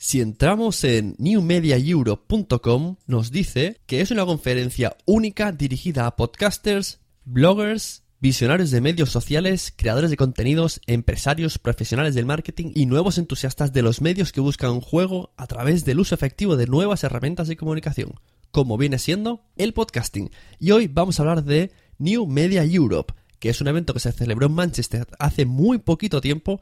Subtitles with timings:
[0.00, 8.04] Si entramos en newmediaeurope.com, nos dice que es una conferencia única dirigida a podcasters, bloggers,
[8.20, 13.82] visionarios de medios sociales, creadores de contenidos, empresarios, profesionales del marketing y nuevos entusiastas de
[13.82, 17.56] los medios que buscan un juego a través del uso efectivo de nuevas herramientas de
[17.56, 18.20] comunicación,
[18.52, 20.30] como viene siendo el podcasting.
[20.60, 24.12] Y hoy vamos a hablar de New Media Europe, que es un evento que se
[24.12, 26.60] celebró en Manchester hace muy poquito tiempo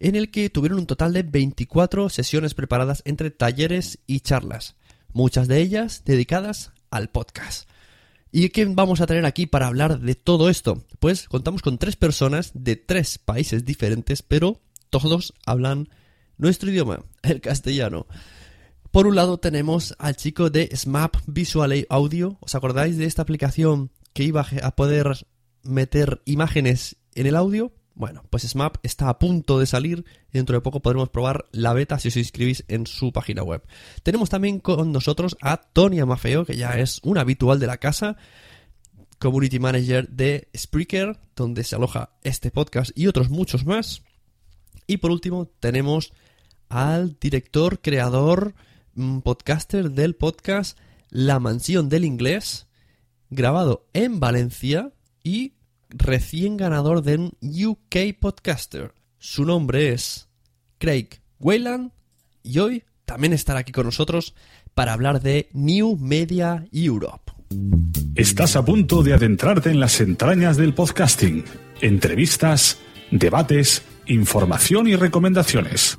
[0.00, 4.74] en el que tuvieron un total de 24 sesiones preparadas entre talleres y charlas,
[5.12, 7.68] muchas de ellas dedicadas al podcast.
[8.32, 10.84] ¿Y quién vamos a tener aquí para hablar de todo esto?
[11.00, 15.88] Pues contamos con tres personas de tres países diferentes, pero todos hablan
[16.38, 18.06] nuestro idioma, el castellano.
[18.90, 22.38] Por un lado tenemos al chico de SMAP Visual Audio.
[22.40, 25.26] ¿Os acordáis de esta aplicación que iba a poder
[25.62, 27.72] meter imágenes en el audio?
[28.00, 31.98] Bueno, pues SMAP está a punto de salir dentro de poco podremos probar la beta
[31.98, 33.62] si os inscribís en su página web.
[34.02, 38.16] Tenemos también con nosotros a Tony Amafeo, que ya es un habitual de la casa,
[39.18, 44.02] Community Manager de Spreaker, donde se aloja este podcast y otros muchos más.
[44.86, 46.14] Y por último tenemos
[46.70, 48.54] al director, creador,
[48.94, 50.78] mm, podcaster del podcast
[51.10, 52.66] La Mansión del Inglés,
[53.28, 54.90] grabado en Valencia
[55.22, 55.52] y
[55.90, 58.94] recién ganador de un UK Podcaster.
[59.18, 60.28] Su nombre es
[60.78, 61.08] Craig
[61.38, 61.92] Wayland
[62.42, 64.34] y hoy también estará aquí con nosotros
[64.74, 67.32] para hablar de New Media Europe.
[68.14, 71.44] Estás a punto de adentrarte en las entrañas del podcasting.
[71.80, 72.78] Entrevistas,
[73.10, 75.98] debates, información y recomendaciones.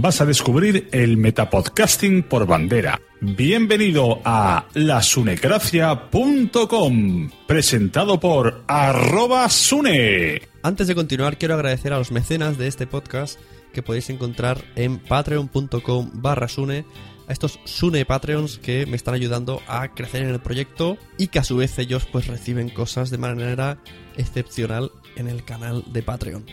[0.00, 3.00] Vas a descubrir el metapodcasting por bandera.
[3.20, 10.42] Bienvenido a lasunecracia.com, presentado por arroba sune.
[10.62, 13.40] Antes de continuar, quiero agradecer a los mecenas de este podcast
[13.72, 16.84] que podéis encontrar en patreon.com barra sune
[17.26, 21.40] a estos Sune Patreons que me están ayudando a crecer en el proyecto y que
[21.40, 23.78] a su vez ellos pues reciben cosas de manera
[24.16, 26.46] excepcional en el canal de Patreon.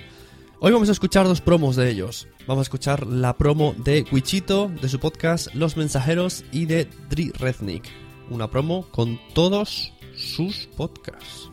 [0.65, 2.27] Hoy vamos a escuchar dos promos de ellos.
[2.47, 7.31] Vamos a escuchar la promo de Wichito, de su podcast Los Mensajeros y de Dri
[7.37, 7.83] Rednick.
[8.31, 11.51] Una promo con todos sus podcasts.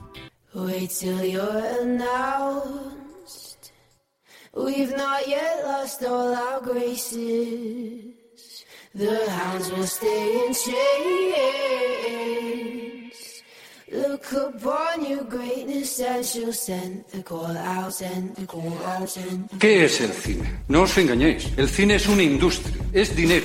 [0.54, 3.70] Wait till you're announced.
[4.54, 8.14] We've not yet lost all our graces.
[8.94, 12.02] The hounds will stay in chains.
[13.92, 19.50] Look upon your greatness and she'll send the call out, send the call out, send
[19.50, 20.50] the ¿Qué es el cine?
[20.68, 23.44] No os engañéis, el cine es una industria, es dinero.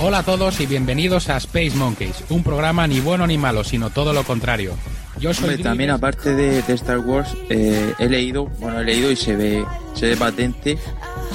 [0.00, 3.90] Hola a todos y bienvenidos a Space Monkeys, un programa ni bueno ni malo, sino
[3.90, 4.74] todo lo contrario.
[5.18, 9.10] Yo soy Hombre, también aparte de, de Star Wars, eh, he leído, bueno, he leído
[9.10, 9.64] y se ve,
[9.94, 10.78] se ve patente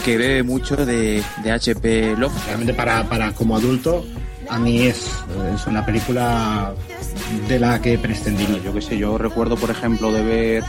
[0.06, 2.46] que bebe mucho de, de HP Lovecraft.
[2.46, 4.06] Realmente para, para como adulto,
[4.54, 5.10] a mí es,
[5.56, 6.74] es una película
[7.48, 8.60] de la que prescindiría.
[8.64, 10.64] Yo qué sé, yo recuerdo, por ejemplo, de ver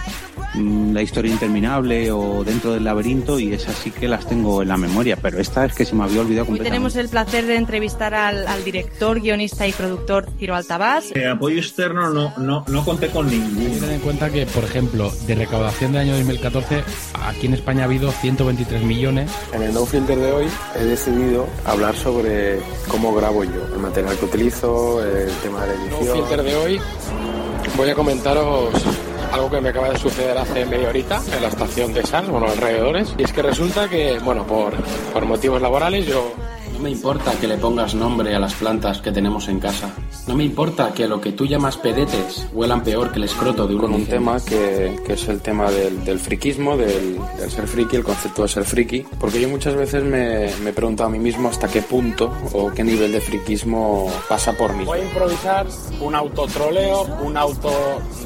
[0.54, 4.69] mm, La historia interminable o Dentro del laberinto y esas sí que las tengo en
[4.69, 6.70] la memoria, pero esta es que se me había olvidado Hoy completamente.
[6.70, 11.10] tenemos el placer de entrevistar al, al director, guionista y productor Ciro Altabás.
[11.14, 13.81] Eh, apoyo externo no, no, no conté con ninguno.
[13.81, 16.84] Ten en cuenta que, por ejemplo, de recaudación del año 2014,
[17.26, 19.31] aquí en España ha habido 123 millones.
[19.52, 20.46] En el No Filter de hoy
[20.78, 25.75] he decidido hablar sobre cómo grabo yo, el material que utilizo, el tema de la
[25.75, 26.17] edición.
[26.17, 26.81] filter de hoy
[27.76, 28.73] voy a comentaros
[29.32, 32.47] algo que me acaba de suceder hace media horita en la estación de Sans, bueno,
[32.47, 33.15] alrededores.
[33.19, 34.75] Y es que resulta que, bueno, por,
[35.12, 36.32] por motivos laborales yo...
[36.84, 39.88] No me importa que le pongas nombre a las plantas que tenemos en casa.
[40.26, 43.75] No me importa que lo que tú llamas pedetes huelan peor que el escroto de
[43.75, 47.66] un Con un tema que, que es el tema del, del friquismo, del, del ser
[47.69, 49.00] friki, el concepto de ser friki.
[49.19, 52.70] Porque yo muchas veces me, me he preguntado a mí mismo hasta qué punto o
[52.70, 54.84] qué nivel de friquismo pasa por mí.
[54.84, 55.66] Voy a improvisar
[56.02, 57.72] un autotroleo, un auto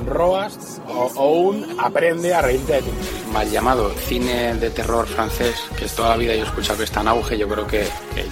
[0.05, 2.91] roast o, o un aprende a reírte de ti.
[3.33, 6.85] Mal llamado cine de terror francés, que es toda la vida yo he escuchado que
[6.85, 7.87] está en auge, yo creo que,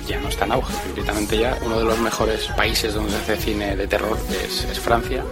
[0.06, 0.72] ya no está en auge.
[0.86, 4.80] Concretamente ya uno de los mejores países donde se hace cine de terror es, es
[4.80, 5.22] Francia.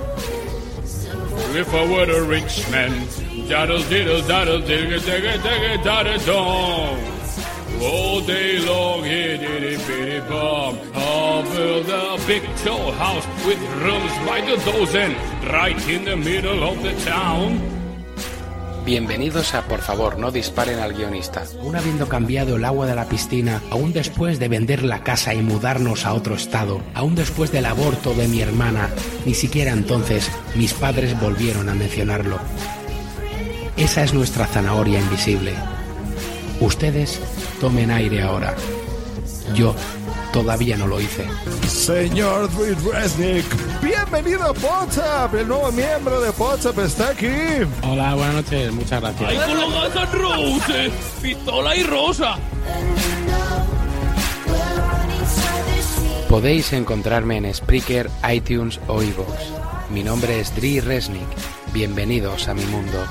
[15.42, 17.83] Right in the middle of the town.
[18.84, 21.44] Bienvenidos a Por favor, no disparen al guionista.
[21.58, 25.40] Aún habiendo cambiado el agua de la piscina, aún después de vender la casa y
[25.40, 28.90] mudarnos a otro estado, aún después del aborto de mi hermana,
[29.24, 32.38] ni siquiera entonces mis padres volvieron a mencionarlo.
[33.78, 35.54] Esa es nuestra zanahoria invisible.
[36.60, 37.20] Ustedes
[37.62, 38.54] tomen aire ahora.
[39.54, 39.74] Yo
[40.34, 41.24] todavía no lo hice.
[41.68, 43.46] Señor Dwayne Resnick,
[43.80, 45.32] bienvenido a WhatsApp.
[45.32, 47.28] El nuevo miembro de WhatsApp está aquí.
[47.82, 49.30] Hola, buenas noches, muchas gracias.
[49.30, 50.92] ¡Ay, con los Guns N' Roses!
[51.22, 52.36] ¡Pistola y rosa!
[56.28, 59.38] Podéis encontrarme en Spreaker, iTunes o iVoox.
[59.90, 61.28] Mi nombre es Dri Resnick.
[61.72, 63.06] Bienvenidos a mi mundo.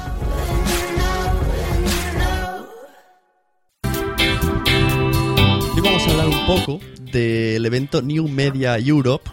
[6.47, 9.29] Poco del evento New Media Europe.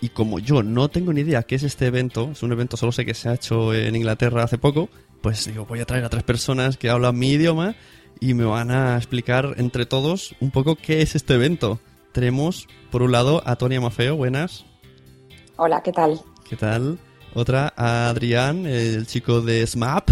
[0.00, 2.92] Y como yo no tengo ni idea qué es este evento, es un evento, solo
[2.92, 4.88] sé que se ha hecho en Inglaterra hace poco,
[5.22, 7.74] pues digo, voy a traer a tres personas que hablan mi idioma
[8.20, 11.80] y me van a explicar entre todos un poco qué es este evento.
[12.12, 14.66] Tenemos, por un lado, a Tonia Mafeo, buenas.
[15.56, 16.20] Hola, ¿qué tal?
[16.48, 16.98] ¿Qué tal?
[17.34, 20.10] Otra, a Adrián, el chico de SMAP.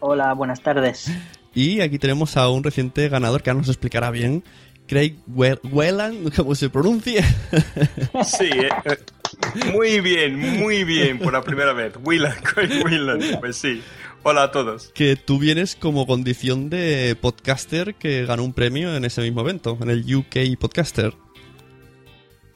[0.00, 1.10] Hola, buenas tardes.
[1.54, 4.42] Y aquí tenemos a un reciente ganador que ahora nos explicará bien,
[4.86, 7.24] Craig Whelan, ¿cómo se pronuncia?
[8.24, 8.96] Sí, eh, eh,
[9.72, 11.94] muy bien, muy bien, por la primera vez.
[12.02, 13.82] Whelan, Craig Whelan, pues sí.
[14.26, 14.90] Hola a todos.
[14.94, 19.76] que tú vienes como condición de podcaster que ganó un premio en ese mismo evento,
[19.82, 21.12] en el UK Podcaster.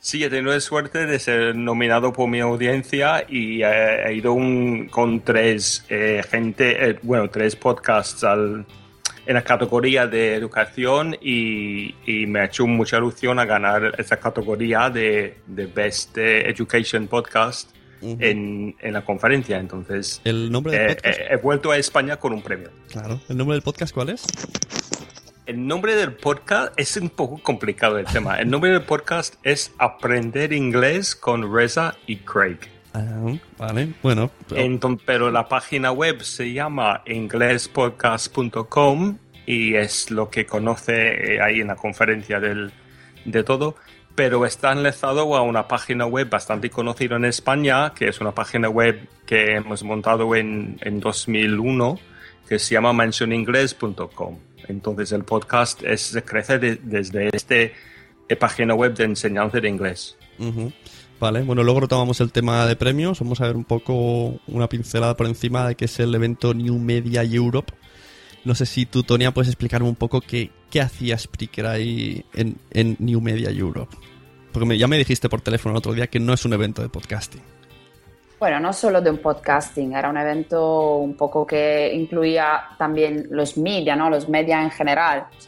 [0.00, 4.32] Sí, he tenido la suerte de ser nominado por mi audiencia y eh, he ido
[4.32, 8.64] un- con tres eh, gente, bueno, tres podcasts al-
[9.28, 14.16] en la categoría de educación y, y me ha hecho mucha ilusión a ganar esa
[14.16, 17.70] categoría de, de Best Education Podcast
[18.00, 19.58] en, en la conferencia.
[19.58, 21.18] Entonces, ¿El nombre del eh, podcast?
[21.20, 22.70] eh, he vuelto a España con un premio.
[22.90, 23.20] Claro.
[23.28, 24.24] ¿El nombre del podcast cuál es?
[25.44, 28.38] El nombre del podcast es un poco complicado el tema.
[28.40, 32.58] El nombre del podcast es Aprender Inglés con Reza y Craig.
[32.98, 34.30] Ah, vale, bueno.
[34.48, 34.60] pero-
[35.30, 41.76] la página web se llama inglespodcast.com y es lo que conoce eh, ahí en la
[41.76, 42.72] conferencia del,
[43.24, 43.76] de todo.
[44.14, 48.68] Pero está enlazado a una página web bastante conocida en España, que es una página
[48.68, 52.00] web que hemos montado en, en 2001,
[52.48, 54.38] que se llama mentioningles.com.
[54.66, 57.74] Entonces el podcast es, crece de- desde este
[58.28, 60.16] eh, página web de enseñanza de inglés.
[61.20, 63.18] Vale, bueno, luego retomamos el tema de premios.
[63.20, 66.78] Vamos a ver un poco una pincelada por encima de qué es el evento New
[66.78, 67.72] Media Europe.
[68.44, 72.56] No sé si tú, Tonia, puedes explicarme un poco qué, qué hacía Spreaker ahí en,
[72.70, 73.96] en New Media Europe.
[74.52, 76.82] Porque me- ya me dijiste por teléfono el otro día que no es un evento
[76.82, 77.42] de podcasting.
[78.38, 83.58] Bueno, no solo de un podcasting, era un evento un poco que incluía también los
[83.58, 84.08] media, ¿no?
[84.08, 85.26] Los media en general.
[85.36, 85.40] O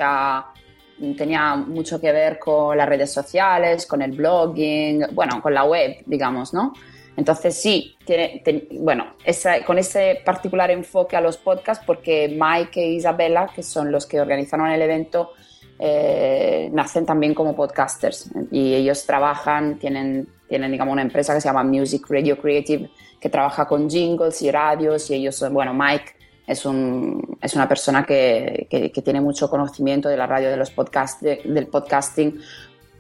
[1.17, 5.97] tenía mucho que ver con las redes sociales, con el blogging, bueno, con la web,
[6.07, 6.73] digamos, ¿no?
[7.17, 8.43] Entonces sí, tiene,
[8.81, 13.91] bueno, esa- con ese particular enfoque a los podcasts, porque Mike e Isabella, que son
[13.93, 15.33] los que organizaron el evento,
[15.79, 21.49] eh, nacen también como podcasters y ellos trabajan, tienen, tienen digamos una empresa que se
[21.49, 26.13] llama Music Radio Creative que trabaja con jingles y radios y ellos, son- bueno, Mike
[26.51, 30.57] es, un, es una persona que, que, que, tiene mucho conocimiento de la radio, de
[30.57, 32.41] los podcast, de, del podcasting,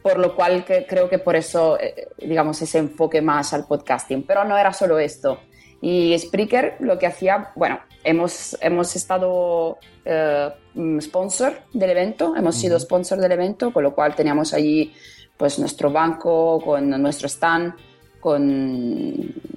[0.02, 4.22] por lo cual que, creo que por eso, eh, digamos, ese enfoque más al podcasting.
[4.22, 5.40] Pero no era solo esto.
[5.80, 10.50] Y Spreaker lo que hacía, bueno, hemos, hemos estado eh,
[11.00, 14.92] sponsor del evento, hemos sido sponsor del evento, con lo cual teníamos allí
[15.36, 17.74] pues nuestro banco con nuestro stand
[18.20, 18.42] con,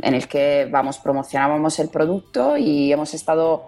[0.01, 3.67] en el que vamos promocionábamos el producto y hemos estado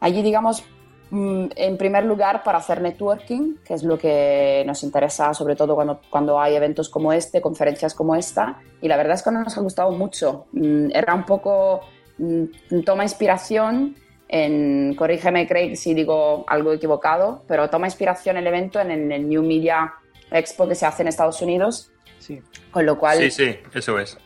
[0.00, 0.64] allí digamos
[1.10, 5.74] mm, en primer lugar para hacer networking, que es lo que nos interesa sobre todo
[5.74, 9.56] cuando, cuando hay eventos como este, conferencias como esta, y la verdad es que nos
[9.56, 10.46] ha gustado mucho.
[10.52, 11.80] Mm, era un poco,
[12.18, 13.96] mm, toma inspiración
[14.28, 19.28] en, corrígeme Craig si digo algo equivocado, pero toma inspiración el evento en, en el
[19.28, 19.94] New Media
[20.30, 21.90] Expo que se hace en Estados Unidos.
[22.18, 22.42] Sí.
[22.70, 23.18] Con lo cual.
[23.18, 24.18] Sí, sí, eso es.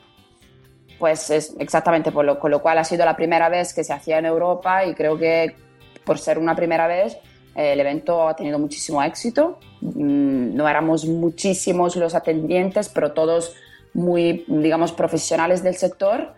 [0.98, 3.92] Pues es exactamente, por lo, con lo cual ha sido la primera vez que se
[3.92, 5.56] hacía en Europa y creo que
[6.04, 7.18] por ser una primera vez
[7.54, 9.58] el evento ha tenido muchísimo éxito.
[9.80, 13.54] Mm, no éramos muchísimos los atendientes, pero todos
[13.94, 16.34] muy, digamos, profesionales del sector.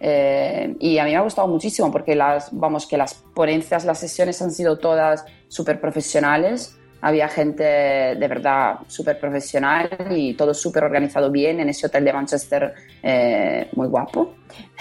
[0.00, 3.98] Eh, y a mí me ha gustado muchísimo porque las, vamos, que las ponencias, las
[3.98, 10.84] sesiones han sido todas súper profesionales había gente de verdad súper profesional y todo súper
[10.84, 14.34] organizado bien en ese hotel de Manchester eh, muy guapo,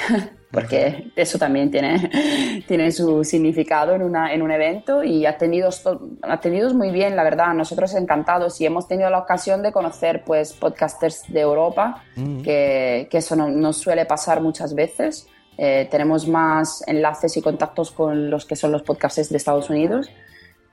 [0.51, 5.83] porque eso también tiene, tiene su significado en, una, en un evento y atendidos,
[6.21, 10.53] atendidos muy bien, la verdad, nosotros encantados y hemos tenido la ocasión de conocer pues
[10.53, 12.41] podcasters de Europa, Mm.
[12.41, 15.27] que, que eso no, no suele pasar muchas veces.
[15.57, 20.09] Eh, tenemos más enlaces y contactos con los que son los podcasters de Estados Unidos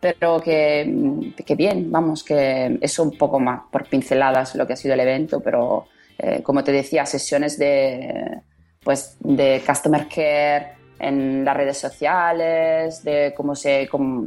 [0.05, 4.77] pero que, que, bien, vamos, que es un poco más por pinceladas lo que ha
[4.77, 5.87] sido el evento, pero
[6.19, 8.43] eh, como te decía, sesiones de,
[8.85, 14.27] pues, de customer care en las redes sociales, de cómo se, cómo,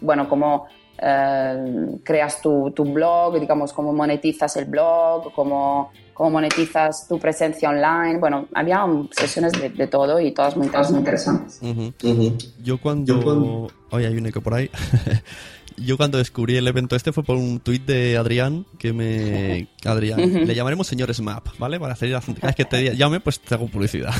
[0.00, 0.66] bueno, cómo
[0.98, 7.68] eh, creas tu, tu, blog, digamos, cómo monetizas el blog, cómo, cómo monetizas tu presencia
[7.68, 8.18] online.
[8.18, 11.58] Bueno, había sesiones de, de todo y todas muy, todas muy interesantes.
[11.62, 11.94] Uh -huh.
[12.02, 12.54] Uh -huh.
[12.62, 13.14] Yo cuando...
[13.14, 13.68] Yo cuando...
[13.90, 14.70] Hoy hay un eco por ahí.
[15.76, 19.68] Yo cuando descubrí el evento este fue por un tuit de Adrián que me...
[19.84, 20.46] Adrián, uh -huh.
[20.46, 21.78] le llamaremos señor Smap, ¿vale?
[21.78, 24.14] Para hacer cada vez que te llame, pues te hago publicidad.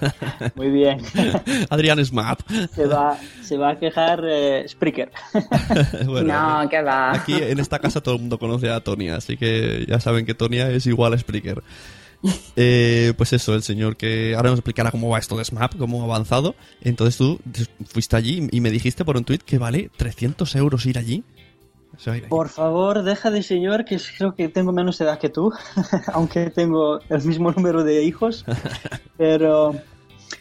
[0.54, 1.00] Muy bien.
[1.70, 2.40] Adrián Smap.
[2.74, 5.10] Se va, se va a quejar eh, Spreaker.
[6.06, 7.12] bueno, no, que va.
[7.12, 10.34] Aquí en esta casa todo el mundo conoce a Tonia, así que ya saben que
[10.34, 11.62] Tonia es igual a Spreaker.
[12.56, 16.02] Eh, pues eso, el señor que ahora nos explicará cómo va esto de SMAP, cómo
[16.02, 16.54] ha avanzado.
[16.80, 17.40] Entonces tú
[17.86, 21.24] fuiste allí y me dijiste por un tuit que vale 300 euros ir allí.
[21.94, 25.28] O sea, ir por favor, deja de señor, que creo que tengo menos edad que
[25.28, 25.52] tú,
[26.12, 28.44] aunque tengo el mismo número de hijos.
[29.16, 29.74] Pero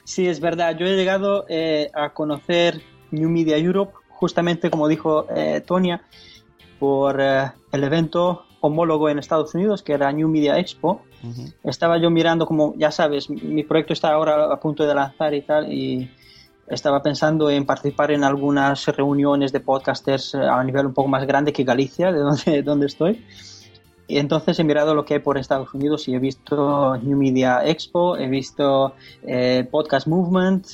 [0.04, 5.28] sí, es verdad, yo he llegado eh, a conocer New Media Europe, justamente como dijo
[5.36, 6.04] eh, Tonia,
[6.80, 11.02] por eh, el evento homólogo en Estados Unidos, que era New Media Expo.
[11.64, 15.42] Estaba yo mirando, como ya sabes, mi proyecto está ahora a punto de lanzar y
[15.42, 16.10] tal, y
[16.68, 21.54] estaba pensando en participar en algunas reuniones de podcasters a nivel un poco más grande
[21.54, 23.24] que Galicia, de donde, donde estoy.
[24.08, 27.66] Y entonces he mirado lo que hay por Estados Unidos y he visto New Media
[27.66, 30.68] Expo, he visto eh, Podcast Movement,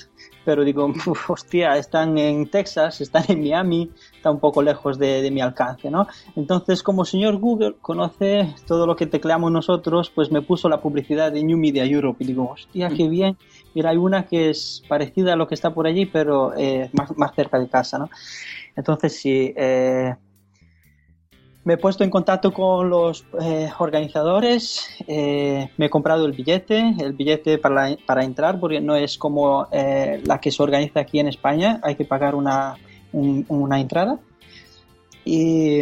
[0.47, 0.93] pero digo,
[1.27, 5.91] hostia, están en Texas, están en Miami, está un poco lejos de, de, mi alcance,
[5.91, 6.07] ¿no?
[6.37, 11.33] Entonces, como señor Google conoce todo lo que tecleamos nosotros, pues me puso la publicidad
[11.33, 13.37] de New Media Europe y digo, hostia, qué bien.
[13.75, 17.17] Mira, hay una que es parecida a lo que está por allí, pero eh, más,
[17.17, 18.09] más cerca de casa, ¿no?
[18.73, 20.15] Entonces, sí, eh,
[21.67, 26.95] me he puesto en contacto con los eh, organizadores, eh, me he comprado el billete,
[26.97, 31.01] el billete para, la, para entrar, porque no es como eh, la que se organiza
[31.01, 32.75] aquí en España, hay que pagar una,
[33.11, 34.17] un, una entrada.
[35.25, 35.81] Y,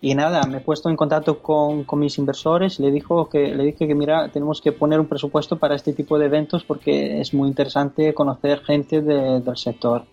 [0.00, 3.66] y, nada, me he puesto en contacto con, con, mis inversores le, dijo que, le
[3.66, 7.32] dije que mira, tenemos que poner un presupuesto para este tipo de eventos porque es
[7.32, 10.06] muy interesante conocer gente de, del sector.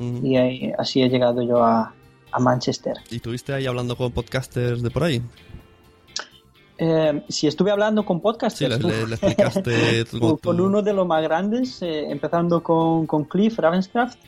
[0.00, 0.26] Uh -huh.
[0.26, 1.94] Y ahí, así he llegado yo a,
[2.32, 2.94] a Manchester.
[3.10, 5.22] ¿Y estuviste ahí hablando con podcasters de por ahí?
[6.78, 8.76] Eh, si estuve hablando con podcasters.
[8.76, 13.24] Sí, le, le explicaste con, con, uno de los más grandes, eh, empezando con, con
[13.24, 14.18] Cliff Ravenscraft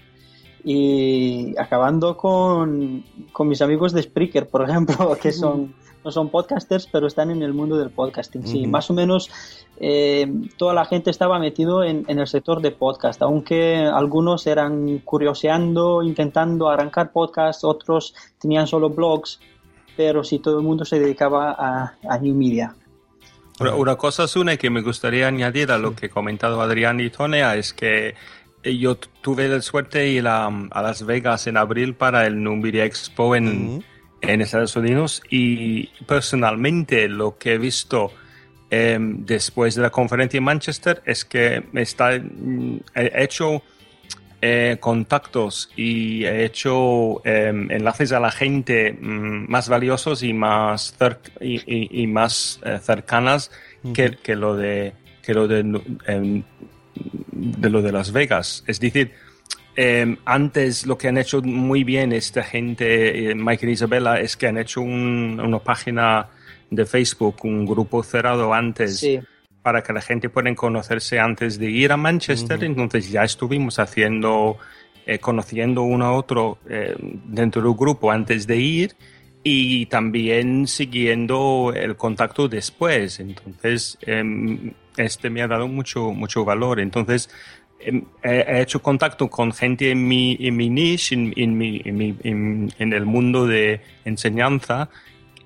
[0.62, 6.87] y acabando con, con, mis amigos de Spreaker, por ejemplo, que son no son podcasters,
[6.92, 8.46] pero están en el mundo del podcasting.
[8.46, 8.70] Sí, uh -huh.
[8.70, 9.30] más o menos
[9.80, 14.99] eh, toda la gente estaba metido en, en, el sector de podcast, aunque algunos eran
[14.99, 19.40] curioseando, intentando arrancar podcasts, otros tenían solo blogs,
[19.96, 22.75] pero sí todo el mundo se dedicaba a, a New Media.
[23.61, 27.08] Una, una cosa, Sune, que me gustaría añadir a lo que ha comentado Adrián y
[27.11, 28.14] Tonia es que
[28.64, 32.26] eh, yo tu- tuve la suerte de ir a, a Las Vegas en abril para
[32.26, 33.84] el Numidia Expo en,
[34.28, 38.11] en Estados Unidos y personalmente lo que he visto
[38.71, 43.62] eh, después de la conferencia en Manchester es que está, mm, he hecho
[44.47, 50.95] eh, contactos y he hecho eh, enlaces a la gente mm, más valiosos y más,
[51.40, 53.50] y, y- y más eh, cercanas
[53.95, 55.61] que, que lo de que lo de,
[56.07, 56.43] em,
[57.33, 58.62] de lo de Las Vegas.
[58.66, 59.12] Es decir,
[59.76, 64.37] eh, antes lo que han hecho muy bien esta gente, eh, Mike y Isabella, es
[64.37, 66.28] que han hecho un- una página
[66.71, 69.21] de Facebook, un grupo cerrado antes Sí.
[69.62, 72.62] para que la gente pueda conocerse antes de ir a Manchester.
[72.64, 74.59] Entonces ya estuvimos haciendo,
[75.07, 78.95] eh, conociendo uno a otro eh, dentro del grupo antes de ir
[79.43, 83.21] y también siguiendo el contacto después.
[83.21, 86.81] Entonces, em, este me ha dado mucho, mucho valor.
[86.81, 87.28] Entonces,
[87.84, 91.96] he, he hecho contacto con gente en mi, en mi niche, en, en mi- en
[91.96, 92.16] mi-
[92.78, 94.88] en- el mundo de enseñanza,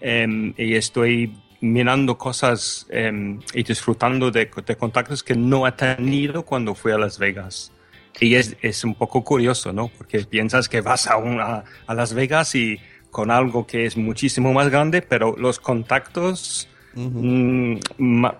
[0.00, 6.45] em, y estoy mirando cosas em, y disfrutando de, de contactos que no he tenido
[6.45, 7.73] cuando fui a Las Vegas.
[8.21, 9.88] Y es, es un poco curioso, ¿no?
[9.88, 12.78] Porque piensas que vas a, una, a Las Vegas y
[13.11, 16.68] con algo que es muchísimo más grande, pero los contactos,
[17.07, 18.37] mm, ma-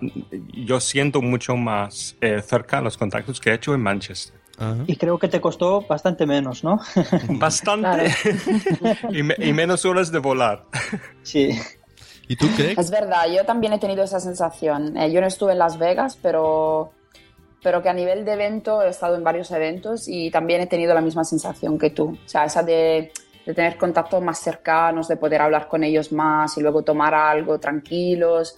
[0.53, 4.37] yo siento mucho más eh, cerca los contactos que he hecho en Manchester.
[4.87, 6.81] Y creo que te costó bastante menos, ¿no?
[7.29, 8.13] Bastante.
[9.11, 10.65] y, me- y menos horas de volar.
[11.23, 11.57] Sí.
[12.27, 12.77] ¿Y tú crees?
[12.77, 14.97] Es verdad, yo también he tenido esa sensación.
[14.97, 16.91] Eh, yo no estuve en Las Vegas, pero,
[17.63, 20.93] pero que a nivel de evento he estado en varios eventos y también he tenido
[20.93, 22.09] la misma sensación que tú.
[22.23, 23.13] O sea, esa de,
[23.49, 27.59] de tener contactos más cercanos, de poder hablar con ellos más y luego tomar algo
[27.59, 28.55] tranquilos.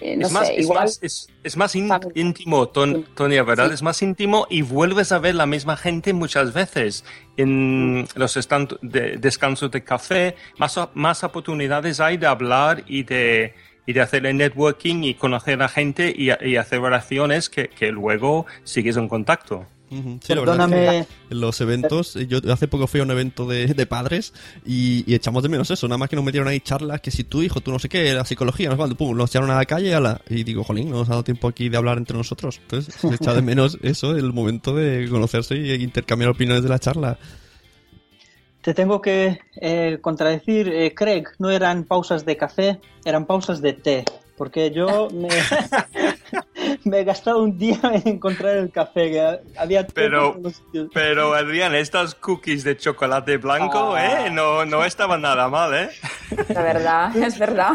[0.00, 0.80] Eh, no es, más, sé, es, igual.
[0.80, 3.72] más, es, es más íntimo, Ton- Tonia, ¿verdad?
[3.72, 7.04] Es más íntimo y vuelves a ver la misma gente muchas veces
[7.36, 10.34] en los estan- de- descansos de café.
[10.58, 13.54] Más, más oportunidades hay de hablar y de,
[13.86, 17.92] y de hacer el networking y conocer a gente y, y hacer relaciones que, que
[17.92, 19.66] luego sigues en contacto.
[20.22, 21.06] Sí, la verdad es Perdóname.
[21.28, 24.32] que los eventos, yo hace poco fui a un evento de, de padres
[24.64, 27.24] y, y echamos de menos eso, nada más que nos metieron ahí charlas que si
[27.24, 29.56] tu hijo, tú no sé qué, la psicología, no sé cuánto, pum, nos echaron a
[29.56, 32.16] la calle ala, y digo, jolín, no nos ha dado tiempo aquí de hablar entre
[32.16, 32.58] nosotros.
[32.62, 36.78] Entonces, se echa de menos eso, el momento de conocerse y intercambiar opiniones de la
[36.78, 37.18] charla.
[38.62, 43.72] Te tengo que eh, contradecir, eh, Craig, no eran pausas de café, eran pausas de
[43.72, 44.04] té.
[44.36, 45.28] Porque yo me,
[46.84, 49.10] me he gastado un día en encontrar el café.
[49.10, 50.36] que había Pero,
[50.92, 54.26] pero Adrián, estas cookies de chocolate blanco, Ah.
[54.26, 54.30] ¿eh?
[54.30, 55.88] No, no estaban nada mal, ¿eh?
[56.48, 57.72] La verdad, es verdad.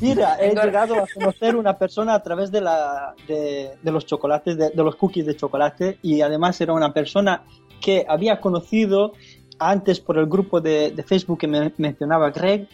[0.00, 4.56] Mira, he llegado a conocer una persona a través de, la, de, de los chocolates,
[4.56, 7.42] de, de los cookies de chocolate, y además era una persona
[7.80, 9.12] que había conocido
[9.58, 12.66] antes por el grupo de, de Facebook que me mencionaba Greg.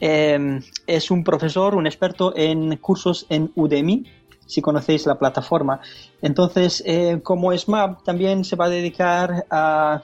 [0.00, 0.58] Eh,
[0.88, 4.04] es un profesor, un experto en cursos en Udemy,
[4.52, 5.80] si conocéis la plataforma.
[6.20, 10.02] Entonces, eh, como SMAP también se va a dedicar a,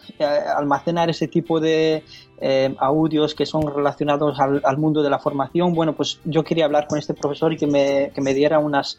[0.56, 2.02] almacenar ese tipo de
[2.40, 6.86] eh, audios que son relacionados al, mundo de la formación, bueno, pues yo quería hablar
[6.88, 8.98] con este profesor y que me, que me diera unas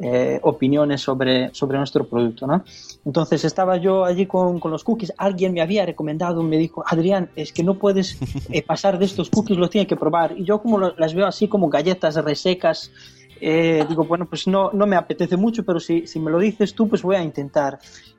[0.00, 2.64] eh, opiniones sobre, sobre nuestro producto, ¿no?
[3.04, 7.30] Entonces estaba yo allí con, con los cookies, alguien me había recomendado, me dijo, Adrián,
[7.36, 8.16] es que no puedes
[8.50, 10.38] eh, pasar de estos cookies, los tienes que probar.
[10.38, 12.92] Y yo como las veo así como galletas resecas,
[13.40, 16.74] eh, digo, bueno, pues no, no me apetece mucho, pero si, si me lo dices
[16.74, 17.78] tú, pues voy a intentar.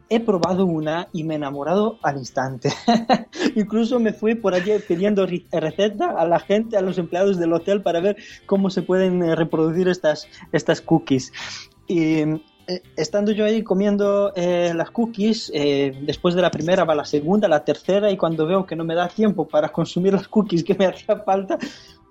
[0.10, 2.71] He probado una y me he enamorado al instante.
[3.55, 7.82] Incluso me fui por allí pidiendo receta a la gente, a los empleados del hotel
[7.82, 11.32] para ver cómo se pueden eh, reproducir estas, estas cookies.
[11.88, 12.23] Y
[12.69, 17.03] eh, estando yo ahí comiendo eh, las cookies, eh, después de la primera va la
[17.03, 20.63] segunda, la tercera, y cuando veo que no me da tiempo para consumir las cookies
[20.63, 21.58] que me hacía falta,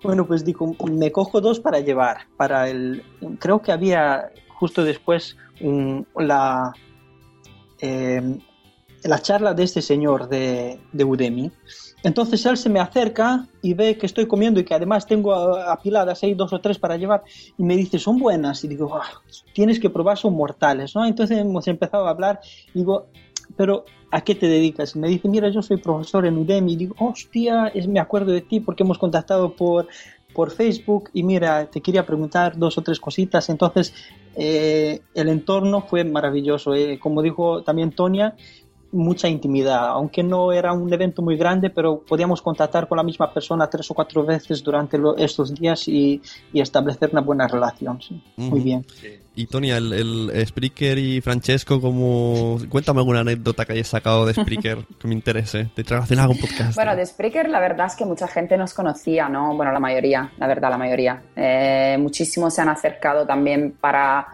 [0.02, 2.18] bueno, pues digo, me cojo dos para llevar.
[2.36, 3.02] Para el,
[3.38, 5.36] creo que había justo después
[6.16, 6.72] la,
[7.80, 8.38] eh,
[9.04, 11.50] la charla de este señor de, de Udemy.
[12.04, 16.22] Entonces él se me acerca y ve que estoy comiendo y que además tengo apiladas
[16.22, 17.24] ahí dos o tres para llevar
[17.56, 18.62] y me dice, son buenas.
[18.62, 19.20] Y digo, "Ah,
[19.52, 21.04] tienes que probar, son mortales, ¿no?
[21.04, 22.40] Entonces hemos empezado a hablar
[22.72, 23.08] y digo,
[23.56, 24.96] pero ¿a qué te dedicas?
[24.96, 26.72] Me dice, mira, yo soy profesor en Udemy.
[26.72, 29.88] Y digo, hostia, es, me acuerdo de ti porque hemos contactado por,
[30.34, 33.48] por Facebook y mira, te quería preguntar dos o tres cositas.
[33.48, 33.94] Entonces,
[34.36, 36.74] eh, el entorno fue maravilloso.
[36.74, 36.98] eh.
[36.98, 38.36] Como dijo también Tonia,
[38.90, 43.32] mucha intimidad, aunque no era un evento muy grande, pero podíamos contactar con la misma
[43.32, 46.22] persona tres o cuatro veces durante lo- estos días y,
[46.52, 48.00] y establecer una buena relación.
[48.00, 48.22] sí.
[48.36, 48.84] Muy bien.
[49.36, 52.58] Y Tony, el, el Spreaker y Francesco, como...
[52.68, 56.74] cuéntame alguna anécdota que hayas sacado de Spreaker que me interese, de relacionada con podcast.
[56.74, 59.54] Bueno, de Spreaker la verdad es que mucha gente nos conocía, ¿no?
[59.54, 61.22] Bueno, la mayoría, la verdad, la mayoría.
[61.36, 64.26] Eh, muchísimos se han acercado también para,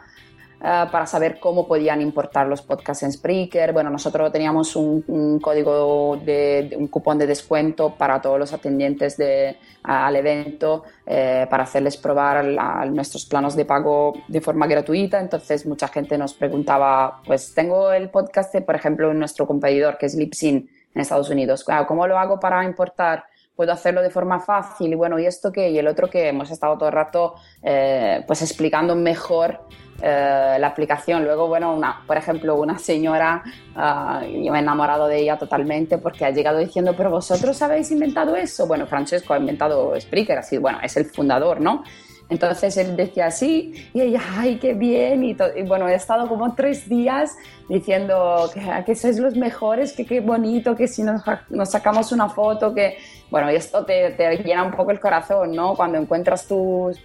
[0.64, 3.72] eh, para saber cómo podían importar los podcasts en Spreaker.
[3.74, 8.53] Bueno, nosotros teníamos un, un código, de, de- un cupón de descuento para todos los
[8.55, 14.66] atendientes de, al evento, eh, para hacerles probar la- nuestros planos de pago de forma
[14.66, 15.20] gratuita.
[15.20, 20.07] Entonces, mucha gente nos preguntaba, pues tengo el podcast, de, por ejemplo, nuestro competidor, que
[20.07, 21.62] es Lipsin en Estados Unidos.
[21.64, 23.24] Claro, ¿Cómo lo hago para importar?
[23.57, 25.70] Puedo hacerlo de forma fácil y bueno, ¿y esto qué?
[25.70, 29.61] Y el otro que hemos estado todo el rato eh, pues explicando mejor
[30.06, 31.24] eh, la aplicación.
[31.24, 33.42] Luego, bueno, una, por ejemplo, una señora,
[33.74, 37.90] ah, yo me he enamorado de ella totalmente porque ha llegado diciendo, pero vosotros habéis
[37.90, 38.66] inventado eso.
[38.66, 41.84] Bueno, Francesco ha inventado Spreaker, así, bueno, es el fundador, ¿no?
[42.28, 45.24] Entonces él decía sí y ella, ay, qué bien.
[45.24, 47.36] Y, y bueno, he estado como tres días
[47.68, 52.28] diciendo que, que sois los mejores, que qué bonito, que si nos, nos sacamos una
[52.28, 52.98] foto, que
[53.30, 55.74] bueno, y esto te, te llena un poco el corazón, ¿no?
[55.74, 56.98] Cuando encuentras tus,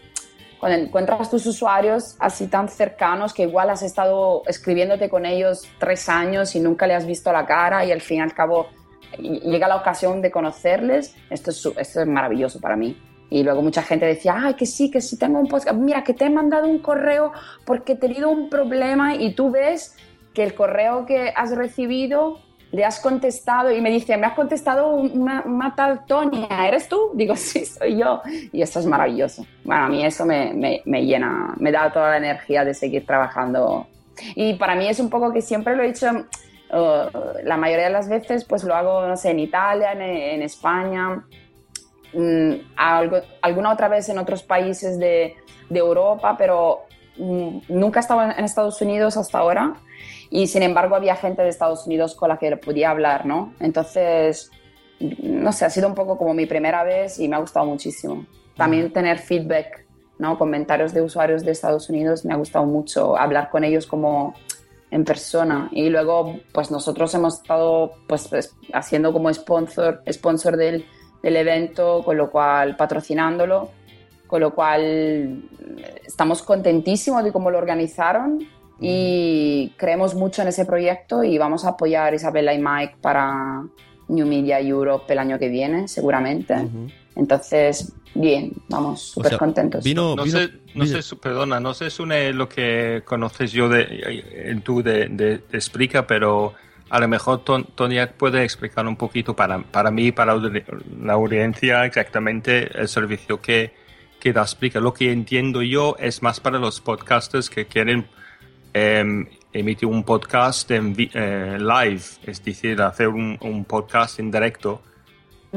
[0.60, 6.10] cuando encuentras tus usuarios así tan cercanos que igual has estado escribiéndote con ellos tres
[6.10, 8.67] años y nunca le has visto la cara y al fin y al cabo
[9.17, 12.95] y- llega la ocasión de conocerles, esto es, su- esto es maravilloso para mí.
[13.32, 16.13] Y luego mucha gente decía, ay, que sí, que sí tengo un podcast, mira, que
[16.15, 17.32] te he mandado un correo
[17.65, 19.95] porque he tenido un problema y tú ves
[20.34, 22.39] que el correo que has recibido
[22.71, 27.12] le has contestado y me dice, me has contestado una, una tal Tonia, ¿eres tú?
[27.13, 28.21] Digo, sí, soy yo.
[28.51, 29.45] Y esto es maravilloso.
[29.63, 33.05] Bueno, a mí eso me, me, me llena, me da toda la energía de seguir
[33.05, 33.88] trabajando.
[34.36, 37.93] Y para mí es un poco que siempre lo he hecho, uh, la mayoría de
[37.93, 41.23] las veces pues lo hago, no sé, en Italia, en, en España,
[42.13, 45.36] mm, algo, alguna otra vez en otros países de,
[45.69, 46.82] de Europa, pero
[47.17, 49.75] mm, nunca he estado en Estados Unidos hasta ahora
[50.30, 53.54] y sin embargo había gente de Estados Unidos con la que podía hablar, ¿no?
[53.60, 54.52] Entonces,
[55.00, 58.26] no sé, ha sido un poco como mi primera vez y me ha gustado muchísimo.
[58.56, 59.86] También tener feedback,
[60.20, 60.38] ¿no?
[60.38, 64.36] Comentarios de usuarios de Estados Unidos, me ha gustado mucho hablar con ellos como
[64.92, 70.86] en persona y luego pues nosotros hemos estado pues, pues, haciendo como sponsor, sponsor del,
[71.24, 73.70] del evento, con lo cual patrocinándolo,
[74.28, 75.50] con lo cual
[76.06, 78.48] estamos contentísimos de cómo lo organizaron
[78.82, 83.63] y creemos mucho en ese proyecto y vamos a apoyar a Isabela y Mike para
[84.08, 86.56] New Media Europe el año que viene, seguramente.
[87.15, 89.84] Entonces, bien, vamos súper contentos.
[90.15, 93.86] no sé, no sé, su- perdona, no sé Sune, lo que conoces yo de
[94.63, 96.54] tú de, de, de Spreaker, pero
[96.89, 101.86] a lo mejor Ton- Toniak puede explicar un poquito para, para mí, para la audiencia,
[101.86, 103.74] exactamente el servicio que,
[104.20, 104.82] que da Spreaker.
[104.82, 108.08] Lo que entiendo yo es más para los podcasters que quieren
[108.73, 114.82] emitir un podcast en vi- eh, live, es decir, hacer un, un podcast en directo.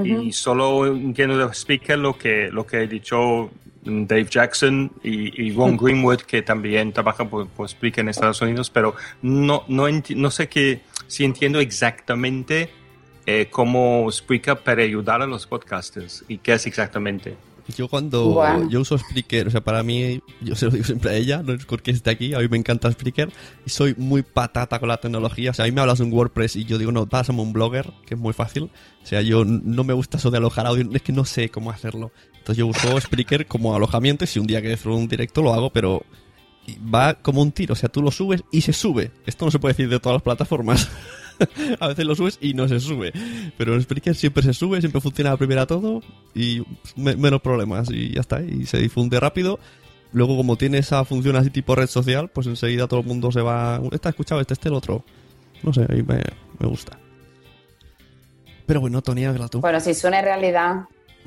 [0.02, 3.50] Y solo entiendo de Speaker lo que, lo que he dicho
[3.84, 8.70] Dave Jackson y, y Ron Greenwood, que también trabaja por, por Spreaker en Estados Unidos,
[8.70, 12.70] pero no, no, no sé qué, si entiendo exactamente
[13.26, 17.36] eh, cómo Spreaker para ayudar a los podcasters y qué es exactamente.
[17.76, 18.68] Yo cuando Bueno.
[18.68, 21.52] yo uso Spreaker, o sea, para mí, yo se lo digo siempre a ella, no
[21.52, 23.30] es porque esté aquí, a mí me encanta Spreaker
[23.64, 25.50] y soy muy patata con la tecnología.
[25.50, 27.52] O sea, a mí me hablas de un WordPress y yo digo, no, pásame un
[27.52, 28.70] blogger, que es muy fácil.
[29.02, 31.70] O sea, yo no me gusta eso de alojar audio, es que no sé cómo
[31.70, 32.12] hacerlo.
[32.32, 35.54] Entonces yo uso Spreaker como alojamiento y si un día quiero hacer un directo lo
[35.54, 36.04] hago, pero
[36.92, 37.72] va como un tiro.
[37.74, 39.10] O sea, tú lo subes y se sube.
[39.26, 40.88] Esto no se puede decir de todas las plataformas.
[41.80, 43.12] a veces lo subes y no se sube.
[43.56, 46.02] Pero en Spreaker siempre se sube, siempre funciona a la primera todo
[46.34, 46.62] y
[46.96, 48.40] me- menos problemas y ya está.
[48.42, 49.58] Y se difunde rápido.
[50.12, 53.40] Luego, como tiene esa función así tipo red social, pues enseguida todo el mundo se
[53.40, 53.80] va.
[53.92, 55.04] Está escuchado este, este, el otro.
[55.62, 56.20] No sé, ahí me,
[56.58, 56.98] me gusta.
[58.66, 59.60] Pero bueno, Tony, habla tú.
[59.60, 60.82] Bueno, si suena realidad,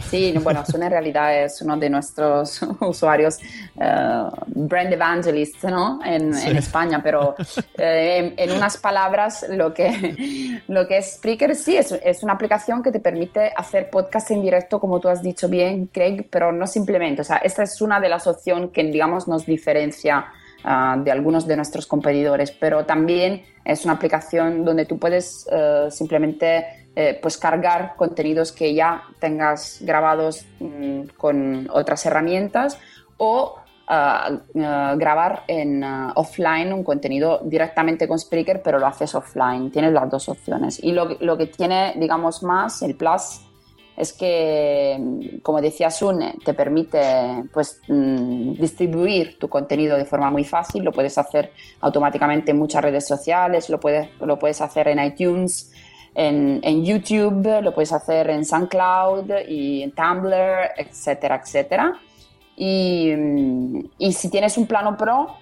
[0.09, 3.39] sí, bueno, suena realidad es uno de nuestros usuarios
[3.79, 5.99] eh, brand evangelist, ¿no?
[6.03, 6.49] En, Sí.
[6.49, 7.35] en España, pero
[7.77, 12.33] eh, en, en unas palabras, lo que, lo que es Spreaker sí es, es una
[12.33, 16.51] aplicación que te permite hacer podcast en directo, como tú has dicho bien, Craig, pero
[16.51, 20.25] no simplemente, o sea, esta es una de las opciones que, digamos, nos diferencia
[20.65, 25.87] ah, de algunos de nuestros competidores, pero también es una aplicación donde tú puedes eh,
[25.89, 32.79] simplemente eh, pues cargar contenidos que ya tengas grabados mm, con otras herramientas
[33.17, 33.55] o
[33.87, 35.83] ah, ah, grabar en
[36.15, 39.71] offline un contenido directamente con Spreaker, pero lo haces offline.
[39.71, 40.83] Tienes las dos opciones.
[40.83, 43.44] Y lo, lo que tiene, digamos, más, el plus,
[43.97, 50.29] es que, mm, como decía Sune, te permite pues, mm, distribuir tu contenido de forma
[50.29, 50.83] muy fácil.
[50.83, 55.71] Lo puedes hacer automáticamente en muchas redes sociales, lo puedes, lo puedes hacer en iTunes,
[56.13, 61.99] en, en YouTube, lo puedes hacer en SoundCloud y en Tumblr, etcétera, etcétera.
[62.55, 65.37] Y, mm, y si tienes un plano pro,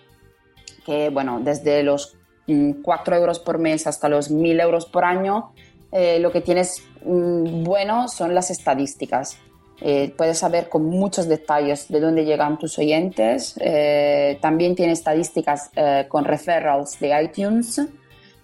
[0.86, 5.52] que bueno, desde los mm, 4 euros por mes hasta los 1000 euros por año,
[5.92, 9.38] eh, lo que tienes mm, bueno son las estadísticas.
[9.82, 13.56] Eh, puedes saber con muchos detalles de dónde llegan tus oyentes.
[13.60, 17.82] Eh, también tiene estadísticas eh, con referrals de iTunes.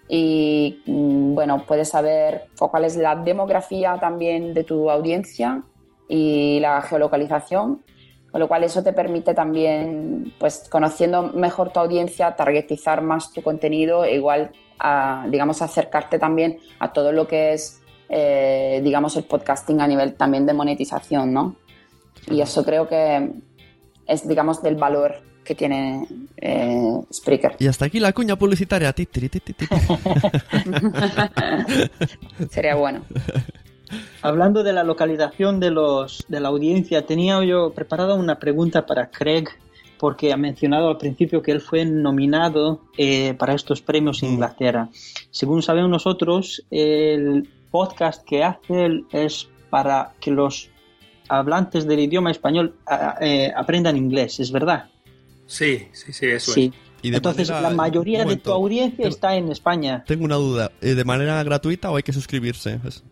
[0.09, 5.63] Y mm, bueno, puedes saber cuál es la demografía también de tu audiencia
[6.09, 7.83] y la geolocalización.
[8.31, 13.41] Con lo cual eso te permite también, pues conociendo mejor tu audiencia, targetizar más tu
[13.41, 19.23] contenido e igual, a, digamos, acercarte también a todo lo que es, eh, digamos, el
[19.23, 21.55] podcasting a nivel también de monetización, ¿no?
[22.29, 23.31] Y eso creo que
[24.07, 26.05] es, digamos, del valor que tiene
[26.37, 27.55] eh, Spreaker.
[27.59, 28.93] Y hasta aquí la cuña publicitaria.
[32.51, 33.01] Sería bueno.
[34.21, 39.09] Hablando de la localización de, los, de la audiencia, tenía yo preparada una pregunta para
[39.09, 39.45] Craig,
[39.97, 44.89] porque ha mencionado al principio que él fue nominado eh, para estos premios en Inglaterra.
[45.31, 50.69] Según sabemos nosotros, el podcast que hace él es para que los
[51.27, 54.89] hablantes del idioma español a- eh, aprendan inglés, ¿es verdad?
[55.45, 56.71] Sí, sí, sí, eso Sí.
[56.73, 56.89] es.
[57.01, 60.03] Y Entonces, manera- la mayoría de tu audiencia está en España.
[60.05, 60.71] Tengo una duda.
[60.81, 62.79] ¿eh, ¿De manera gratuita o hay que suscribirse?
[62.85, 63.03] Es-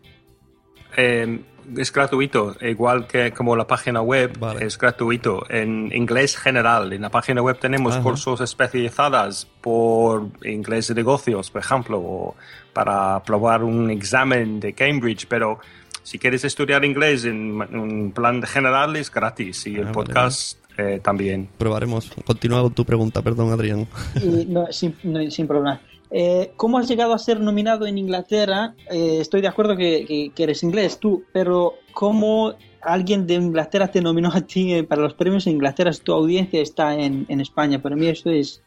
[0.96, 1.42] Eh,
[1.76, 5.44] es gratuito, igual que como la página web, es gratuito.
[5.50, 8.02] En inglés general, en la página web tenemos Ajá.
[8.02, 12.36] cursos especializados por inglés de negocios, por ejemplo, o
[12.78, 15.58] para probar un examen de Cambridge, pero
[16.04, 20.58] si quieres estudiar inglés en un plan general es gratis y el Ah, vale, podcast
[20.78, 21.48] eh, también.
[21.58, 22.08] Probaremos.
[22.24, 23.88] Continúa con tu pregunta, perdón, Adrián.
[24.22, 25.80] Y no, sin, no, sin problema.
[26.10, 28.74] Eh, ¿Cómo has llegado a ser nominado en Inglaterra?
[28.90, 33.88] Eh, estoy de acuerdo que, que- que eres inglés tú, pero ¿cómo alguien de Inglaterra
[33.88, 37.26] te nominó a ti eh, para los premios en Inglaterra si tu audiencia está en,
[37.28, 37.82] en España?
[37.82, 38.62] Para mí esto es...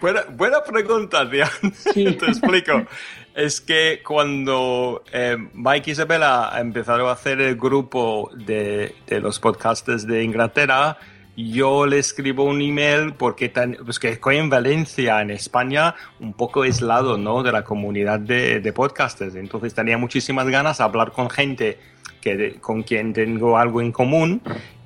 [0.00, 1.48] Buena, buena pregunta, Dian.
[1.94, 2.86] Te explico.
[3.34, 9.38] Es que cuando eh, Mike y Isabella empezaron a hacer el grupo de, de los
[9.40, 10.98] podcasters de Inglaterra,
[11.36, 16.34] yo le escribo un email porque tan, pues que estoy en Valencia, en España, un
[16.34, 17.42] poco aislado ¿no?
[17.42, 19.34] de la comunidad de, de podcasters.
[19.34, 21.78] Entonces tenía muchísimas ganas de hablar con gente
[22.20, 24.42] que, con quien tengo algo en común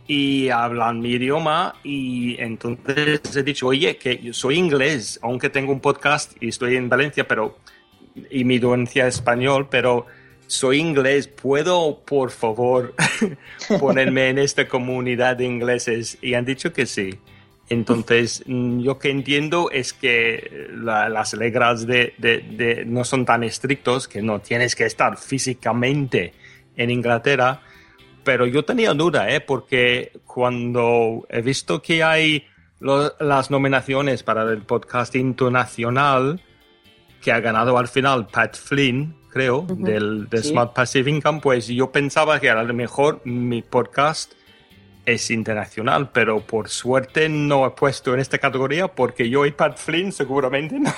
[0.07, 5.73] y hablan mi idioma y entonces he dicho, oye, que yo soy inglés, aunque tengo
[5.73, 7.59] un podcast y estoy en Valencia, pero
[8.31, 10.07] y mi dolencia es español, pero
[10.47, 12.95] soy inglés, ¿puedo por favor
[13.81, 16.19] ponerme en esta comunidad de ingleses?
[16.23, 17.11] Y han dicho que sí.
[17.69, 23.42] Entonces, mm, yo que entiendo es que la- las reglas de- de- no son tan
[23.42, 26.33] estrictos, que no tienes que estar físicamente
[26.77, 27.62] en Inglaterra,
[28.27, 29.41] pero yo tenía duda, ¿eh?
[29.41, 32.45] porque cuando he visto que hay
[32.81, 36.41] lo- las nominaciones para el podcast internacional,
[37.23, 40.49] que ha ganado al final Pat Flynn, creo, del de Sí.
[40.51, 44.33] Smart Passive Income, pues yo pensaba que a lo mejor mi podcast
[45.07, 49.79] es internacional, pero por suerte no he puesto en esta categoría porque yo y Pat
[49.79, 50.92] Flynn seguramente no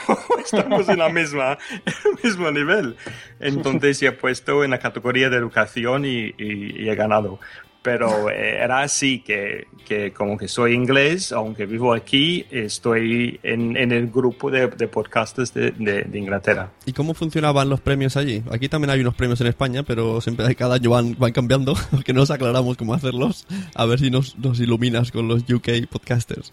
[0.44, 2.96] estamos en la misma, el mismo nivel.
[3.38, 7.38] Entonces he puesto en la categoría de educación y- y he ganado.
[7.80, 13.76] Pero eh, era así que, que como que soy inglés, aunque vivo aquí, estoy en,
[13.76, 16.70] en el grupo de, de podcasters de, de- de Inglaterra.
[16.86, 18.42] ¿Y cómo funcionaban los premios allí?
[18.50, 22.12] Aquí también hay unos premios en España, pero siempre cada año van, van cambiando, que
[22.12, 23.46] no os aclaramos cómo hacerlos.
[23.74, 26.52] A ver si nos, nos iluminas con los UK podcasters.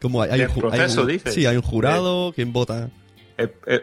[0.00, 1.34] ¿Cómo hay, hay ¿El un ju- hay proceso, un- dices?
[1.34, 2.90] Sí, hay un jurado, ¿quién vota?
[3.36, 3.80] Eh, eh,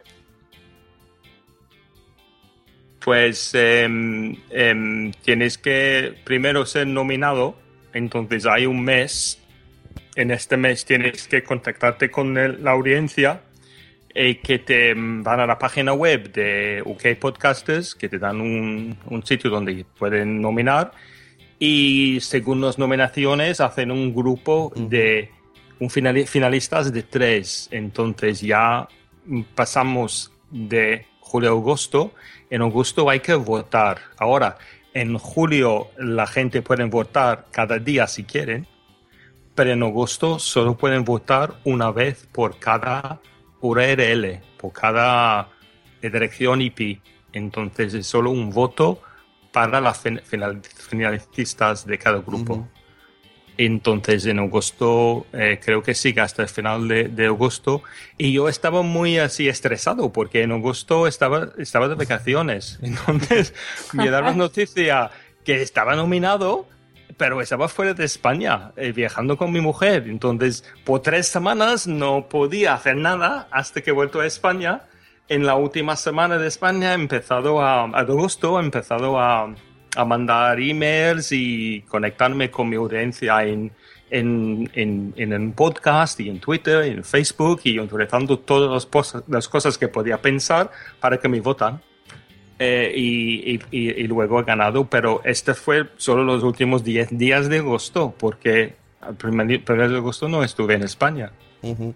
[3.06, 7.56] pues em, em, tienes que primero ser nominado,
[7.94, 9.39] entonces hay un mes.
[10.15, 13.41] En este mes tienes que contactarte con el- la audiencia
[14.15, 18.41] y que te mm, van a la página web de UK Podcasters, que te dan
[18.41, 20.91] un, un sitio donde pueden nominar
[21.60, 25.30] y según las nominaciones hacen un grupo de
[25.80, 27.68] un finali- finalistas de tres.
[27.72, 28.88] Entonces ya
[29.28, 32.13] mm, pasamos de julio a agosto.
[32.49, 33.99] En agosto hay que votar.
[34.17, 34.58] Ahora,
[34.93, 38.67] en julio la gente puede votar cada día si quieren,
[39.53, 43.19] pero en agosto solo pueden votar una vez por cada
[43.62, 45.49] URL, por cada
[46.01, 47.01] dirección IP.
[47.34, 49.01] Entonces es solo un voto
[49.51, 52.67] para las fin- final- finalistas de cada grupo.
[53.58, 57.84] Entonces en agosto, eh, creo que sigue hasta el final de, de agosto.
[58.18, 62.80] Y yo estaba muy así estresado porque en agosto estaba, estaba de vacaciones.
[62.84, 63.54] Entonces
[63.94, 65.12] me daban noticia
[65.46, 66.68] que estaba nominado,
[67.18, 70.06] pero estaba fuera de España, eh, viajando con mi mujer.
[70.08, 74.84] Entonces por tres semanas no podía hacer nada hasta que he vuelto a España.
[75.28, 79.56] En la última semana de España he empezado a, a agosto, he empezado a,
[79.95, 83.71] a mandar emails y conectarme con mi audiencia en,
[84.10, 88.86] en, en, en un podcast y en Twitter y en Facebook y utilizando todas las,
[88.86, 91.81] cosas- las cosas que podía pensar para que me votan.
[92.58, 97.49] Eh, y, y- y- luego he ganado, pero este fue solo los últimos 10 días
[97.49, 101.31] de agosto, porque el primer, primer de agosto no estuve en España.
[101.62, 101.93] Ujú.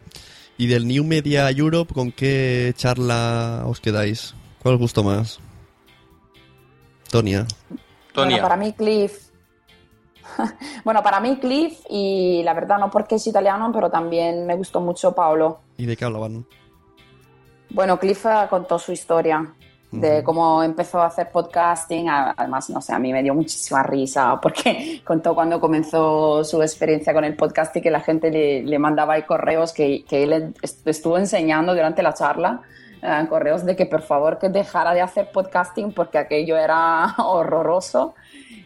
[0.58, 4.36] Y del New Media Europe, ¿con qué charla os quedáis?
[4.62, 5.40] ¿Cuál os gustó más?
[7.10, 7.46] Tonia.
[8.16, 9.30] Bueno, para mí Cliff.
[10.84, 14.80] bueno, para mí Cliff y la verdad no porque es italiano, pero también me gustó
[14.82, 15.60] mucho Paolo.
[15.78, 16.46] ¿Y de qué hablaban?
[17.72, 19.54] Bueno, Cliff contó su historia
[19.92, 22.10] de cómo empezó a hacer podcasting.
[22.10, 27.12] Además, no sé, a mí me dio muchísima risa porque contó cuando comenzó su experiencia
[27.14, 30.54] con el podcast y que la gente le, le mandaba ahí correos que, que él
[30.62, 32.62] est- estuvo enseñando durante la charla.
[33.02, 38.16] Eh, correos de que por favor que dejara de hacer podcasting porque aquello era horroroso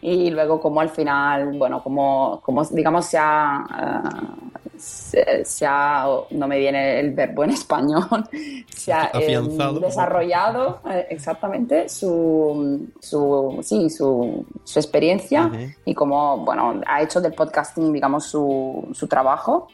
[0.00, 3.64] y luego como al final, bueno, como, como digamos se ha,
[4.04, 8.28] eh, se, se ha, no me viene el verbo en español,
[8.74, 9.40] se ha eh,
[9.80, 15.50] desarrollado eh, exactamente su, su, sí, su, su experiencia
[15.84, 19.68] y como, bueno, ha hecho del podcasting, digamos, su, su trabajo.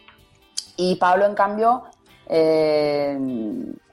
[0.76, 1.82] Y Pablo, en cambio,
[2.26, 3.18] eh,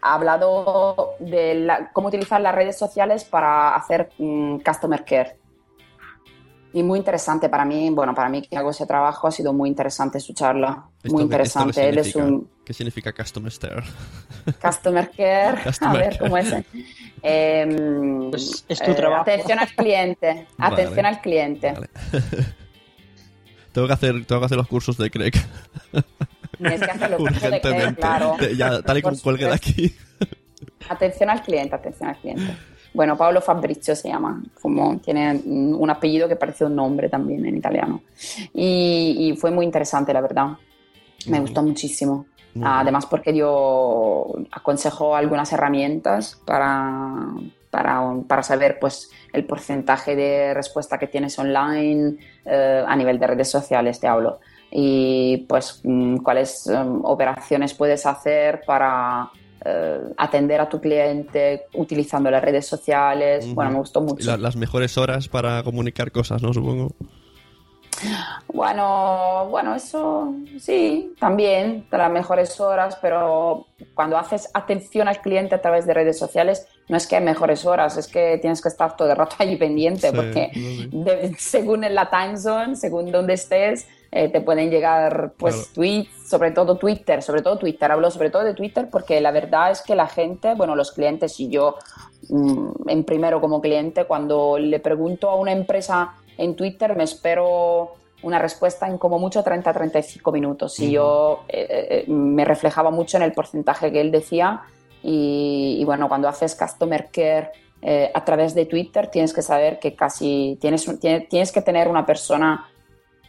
[0.07, 5.37] ha hablado de la- cómo utilizar las redes sociales para hacer mm, customer care.
[6.73, 9.69] Y muy interesante para mí, bueno, para mí que hago ese trabajo ha sido muy
[9.69, 10.83] interesante su charla.
[11.01, 11.87] ¿Esto muy interesante.
[11.89, 12.25] Él es significa?
[12.35, 13.83] un ¿Qué significa Customer Stare?
[14.61, 15.61] customer care.
[15.63, 16.19] Customer a ver care.
[16.19, 16.53] cómo es.
[17.23, 19.21] Em, es tu eh, trabajo.
[19.21, 20.47] Atención al cliente.
[20.57, 20.73] Vale.
[20.73, 21.73] Atención al cliente.
[23.71, 25.33] Tengo que hacer, tengo que hacer los cursos de Craig.
[26.57, 28.37] Tienes que de claro.
[28.55, 29.95] Ya, tal y como cuelgue de aquí.
[30.89, 32.57] Atención al cliente, atención al cliente.
[32.93, 37.57] Bueno, Pablo Fabrizio se llama, como tiene un apellido que parece un nombre también en
[37.57, 38.01] italiano.
[38.53, 40.47] Y, y fue muy interesante, la verdad.
[41.27, 42.25] Me gustó muchísimo.
[42.55, 47.27] Muy Además, porque dio, aconsejó algunas herramientas para,
[47.69, 53.27] para, para saber pues, el porcentaje de respuesta que tienes online eh, a nivel de
[53.27, 54.39] redes sociales, te hablo.
[54.71, 59.29] Y pues mm, cuáles em, operaciones puedes hacer para
[59.65, 63.53] eh, atender a tu cliente utilizando las redes sociales.
[63.53, 64.25] Bueno, me gustó mucho.
[64.25, 66.53] La- las mejores horas para comunicar cosas, ¿no?
[66.53, 66.91] Supongo.
[68.53, 75.61] Bueno, bueno, eso sí, también, las mejores horas, pero cuando haces atención al cliente a
[75.61, 78.95] través de redes sociales, no es que hay mejores horas, es que tienes que estar
[78.95, 80.89] todo el rato allí pendiente, Sí, porque sí.
[80.91, 85.71] de- según en la time zone, según donde estés, eh, te pueden llegar pues Claro.
[85.73, 89.71] tweets, sobre todo Twitter, sobre todo Twitter, hablo sobre todo de Twitter porque la verdad
[89.71, 91.75] es que la gente, bueno, los clientes y yo
[92.29, 97.93] mm, en primero como cliente, cuando le pregunto a una empresa en Twitter, me espero
[98.23, 100.79] una respuesta en como mucho 30-35 minutos.
[100.79, 104.61] Y yo eh, eh, me reflejaba mucho en el porcentaje que él decía.
[105.03, 109.79] Y, y bueno, cuando haces customer care eh, a través de Twitter, tienes que saber
[109.79, 112.67] que casi tienes, tienes que tener una persona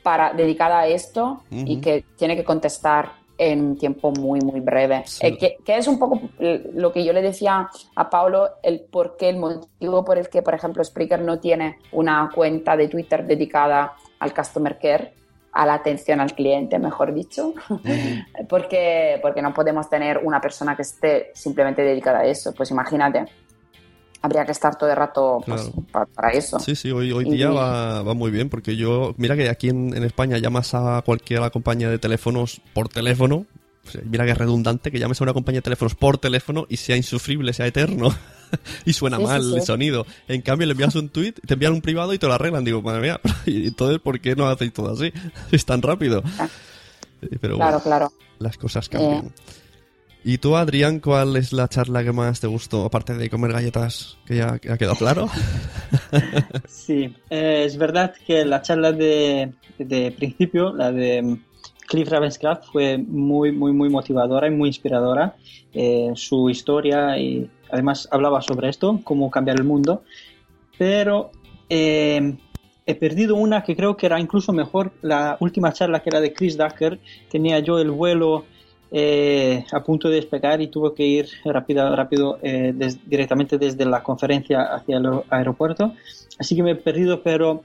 [0.09, 5.05] para, dedicada a esto y que tiene que contestar en un tiempo muy, muy breve.
[5.21, 9.19] Eh, que, que es un poco lo que yo le decía a Pablo, el por
[9.19, 13.27] qué, el motivo por el que, por ejemplo, Spreaker no tiene una cuenta de Twitter
[13.27, 15.13] dedicada al customer care,
[15.53, 17.53] a la atención al cliente, mejor dicho,
[18.49, 22.55] porque, porque no podemos tener una persona que esté simplemente dedicada a eso.
[22.55, 23.27] Pues imagínate,
[24.23, 26.09] habría que estar todo el rato pues, Claro.
[26.15, 26.59] para, eso.
[26.61, 29.69] Sí, sí, hoy, hoy Y- día va, va muy bien porque yo, mira que aquí
[29.69, 33.47] en, en España llamas a cualquier compañía de teléfonos por teléfono.
[34.05, 36.97] mira que es redundante que llames a una compañía de teléfonos por teléfono y sea
[36.97, 38.09] insufrible, sea eterno.
[38.85, 39.55] y suena Sí, mal sí.
[39.57, 40.07] el sonido.
[40.27, 42.65] En cambio, le envías un tweet, te envían un privado y te lo arreglan.
[42.65, 45.13] Digo, madre mía, y entonces, ¿por qué no hacéis todo así?
[45.53, 46.23] Es tan rápido.
[47.23, 48.13] Eh, Pero Claro, bueno, claro.
[48.39, 49.33] las cosas cambian.
[50.25, 52.85] ¿Y tú, Adrián, cuál es la charla que más te gustó?
[52.85, 55.29] Aparte de comer galletas, que ya ha quedado claro.
[56.69, 61.39] Sí, eh, es verdad que la charla de, de principio, la de
[61.89, 65.37] Cliff Ravenscraft fue muy, muy, muy motivadora y muy inspiradora.
[65.73, 70.03] Eh, su historia y además hablaba sobre esto, cómo cambiar el mundo.
[70.77, 71.31] Pero
[71.71, 72.37] eh,
[72.87, 76.33] he perdido una que creo que era incluso mejor, la última charla que era de
[76.33, 77.01] Chris Ducker.
[77.31, 78.45] Tenía yo el vuelo
[78.91, 82.73] eh, a punto de despegar y tuve que ir rápido, rápido eh,
[83.05, 85.93] directamente desde la conferencia hacia el aeropuerto.
[86.39, 87.63] Así que me he perdido, pero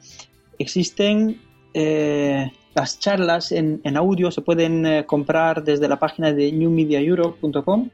[0.59, 1.39] existen
[1.73, 7.89] eh, las charlas en, audio, se pueden comprar desde la página de newmediaeuro.com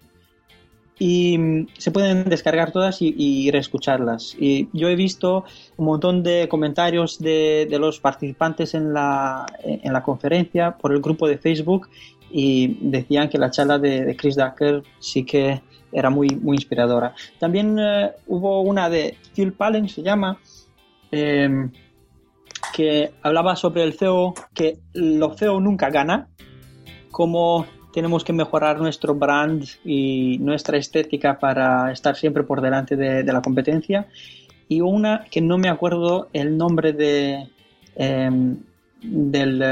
[0.98, 4.36] y mm, se pueden descargar todas y, y, reescucharlas.
[4.40, 5.44] Y yo he visto
[5.78, 11.02] un montón de comentarios de, de los participantes en la, en la conferencia por el
[11.02, 11.90] grupo de Facebook
[12.32, 15.62] y decían que la charla de, de Chris Ducker sí que
[15.92, 17.14] era muy, muy inspiradora.
[17.40, 20.40] También eh, hubo una de Phil Pallen, se llama,
[21.12, 21.50] eh,
[22.74, 26.28] que hablaba sobre el feo, que lo feo nunca gana,
[27.12, 33.24] cómo tenemos que mejorar nuestro brand y nuestra estética para estar siempre por delante de,
[33.24, 34.08] de la competencia.
[34.68, 37.48] Y una que no me acuerdo el nombre de,
[37.96, 38.30] eh,
[39.02, 39.64] del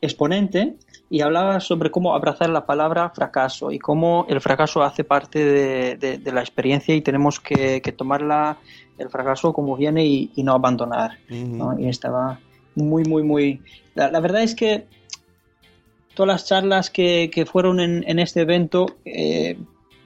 [0.00, 0.76] exponente
[1.08, 5.96] y hablaba sobre cómo abrazar la palabra fracaso y cómo el fracaso hace parte de,
[5.96, 8.58] de, de la experiencia y tenemos que, que tomarla
[8.98, 11.18] el fracaso como viene y, y no abandonar.
[11.30, 11.46] Uh -huh.
[11.48, 11.78] ¿no?
[11.78, 12.38] Y estaba
[12.74, 13.60] muy, muy, muy...
[13.94, 14.86] La, la, verdad es que
[16.14, 19.58] todas las charlas que, que fueron en, en, este evento eh,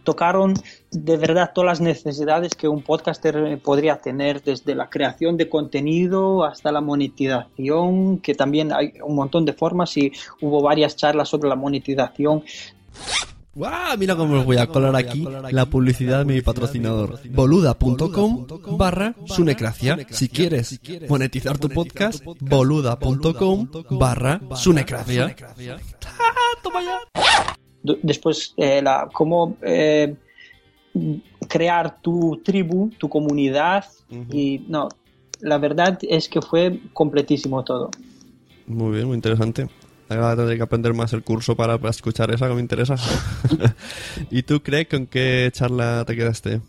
[0.04, 0.54] tocaron
[0.90, 6.44] de verdad todas las necesidades que un podcaster podría tener, desde la creación de contenido
[6.44, 11.48] hasta la monetización, que también hay un montón de formas y hubo varias charlas sobre
[11.48, 12.44] la monetización.
[13.54, 13.96] ¡Wow!
[13.98, 17.20] Mira cómo os voy a colar aquí la publicidad de mi patrocinador.
[17.30, 18.46] Boluda.com
[18.76, 19.96] barra Sunecracia.
[20.10, 25.36] Si quieres monetizar tu podcast, boluda.com barra Sunecracia.
[26.62, 27.54] ¡Toma ya!
[28.02, 30.14] Después eh, la, cómo eh,
[31.48, 34.34] crear tu tribu, tu comunidad uh -huh.
[34.34, 34.88] y no,
[35.40, 37.90] la verdad es que fue completísimo todo.
[38.66, 39.68] Muy bien, muy interesante.
[40.08, 42.96] Ahora tendré que aprender más el curso para, para escuchar esa que me interesa.
[44.30, 46.60] ¿Y tú, Craig, con qué charla te quedaste?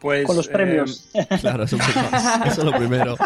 [0.00, 1.08] Pues, con los premios.
[1.14, 1.76] Eh, claro, eso,
[2.46, 3.16] eso, es lo primero.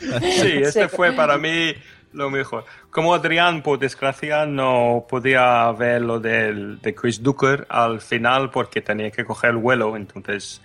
[0.00, 0.96] sí, este sí.
[0.96, 1.74] fue para mí
[2.12, 2.64] lo mejor.
[2.90, 8.80] Como Adrián, por desgracia, no podía ver lo del, de Chris Ducker al final porque
[8.80, 10.62] tenía que coger el vuelo, entonces...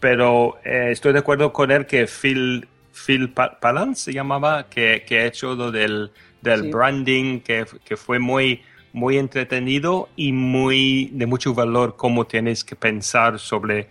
[0.00, 5.20] Pero eh, estoy de acuerdo con él que Phil, Phil Palance se llamaba, que, que
[5.20, 6.10] ha hecho lo del,
[6.40, 6.70] del sí.
[6.72, 8.62] branding, que, que fue muy,
[8.92, 13.88] muy entretenido y muy de mucho valor cómo tienes que pensar sobre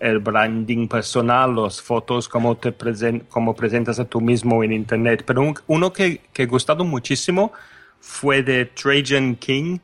[0.00, 5.22] el branding personal, las fotos, cómo te present, cómo presentas a tú mismo en internet.
[5.26, 7.52] Pero un, uno que, que he gustado muchísimo
[8.00, 9.78] fue de Trajan King,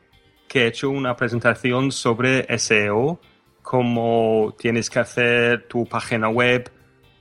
[0.48, 3.20] que ha hecho una presentación sobre SEO,
[3.62, 6.70] cómo tienes que hacer tu página web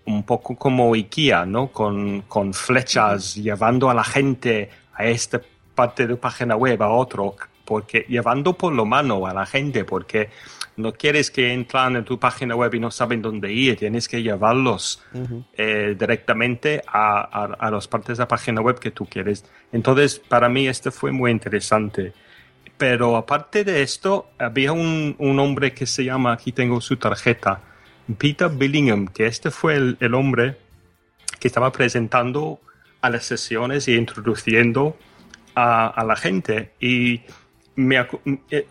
[0.05, 1.71] un poco como IKEA, ¿no?
[1.71, 5.41] Con, con flechas, llevando a la gente a esta
[5.73, 7.35] parte de tu página web, a otro,
[7.65, 10.29] porque llevando por lo mano a la gente, porque
[10.77, 14.21] no quieres que entran en tu página web y no saben dónde ir, tienes que
[14.21, 15.45] llevarlos uh -huh.
[15.57, 19.45] eh, directamente a, a, a, las partes de la página web que tú quieres.
[19.71, 22.13] Entonces, para mí este fue muy interesante.
[22.77, 27.61] Pero aparte de esto, había un, un hombre que se llama, aquí tengo su tarjeta,
[28.17, 30.57] Peter Billingham, que este fue el, el hombre
[31.39, 32.59] que estaba presentando
[33.01, 34.97] a las sesiones y introduciendo
[35.55, 36.73] a, a la gente.
[36.81, 37.21] Y
[37.75, 38.05] me,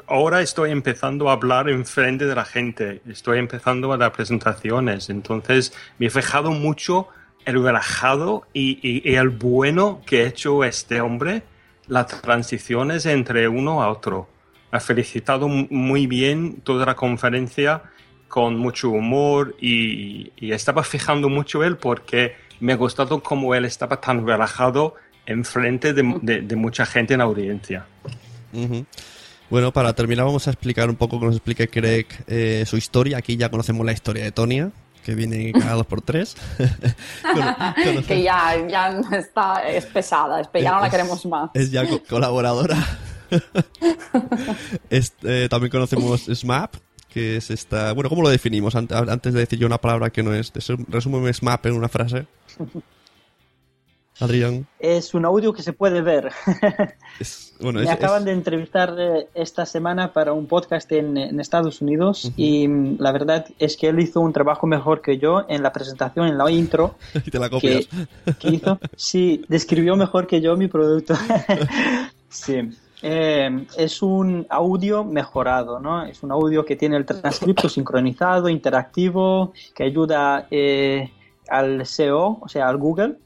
[0.07, 5.11] ahora estoy empezando a hablar en frente de la gente, estoy empezando a dar presentaciones,
[5.11, 7.09] entonces me he fijado mucho
[7.44, 11.42] el relajado y, y, y, el bueno que ha hecho este hombre,
[11.86, 14.28] las transiciones entre uno a otro.
[14.70, 17.82] Ha felicitado muy bien toda la conferencia
[18.28, 23.66] con mucho humor y, y estaba fijando mucho él porque me ha gustado cómo él
[23.66, 24.94] estaba tan relajado
[25.26, 27.86] en frente de, de, de mucha gente en la audiencia.
[28.55, 28.86] Uh -huh.
[29.50, 33.18] Bueno, para terminar vamos a explicar un poco que nos explique Craig eh, su historia.
[33.18, 34.72] Aquí ya conocemos la historia de Tonia,
[35.05, 36.36] que viene cada dos por tres.
[37.22, 41.50] Con, que ya, ya está, es pesada, es, ya no la queremos más.
[41.55, 42.78] Es ya co colaboradora.
[44.90, 46.76] es, eh, también conocemos SMAP,
[47.09, 47.92] que es esta...
[47.92, 48.74] Bueno, ¿cómo lo definimos?
[48.74, 50.52] Antes de decir yo una palabra que no es...
[50.88, 52.26] Resúmeme SMAP en una frase.
[54.20, 54.66] Adrián.
[54.78, 56.30] Es un audio que se puede ver.
[57.20, 61.16] Es, bueno, Me es- acaban es- de entrevistar eh, esta semana para un podcast en,
[61.16, 65.18] en Estados Unidos y mm, la verdad es que él hizo un trabajo mejor que
[65.18, 66.96] yo en la presentación, en la intro.
[67.26, 67.88] y te la copias.
[68.38, 68.78] que hizo.
[68.96, 71.14] Sí, describió mejor que yo mi producto.
[72.28, 72.60] sí.
[73.06, 76.04] Eh, es un audio mejorado, ¿no?
[76.06, 81.10] Es un audio que tiene el transcripto sincronizado, interactivo, que ayuda eh,
[81.48, 83.16] al SEO, o sea, al Google.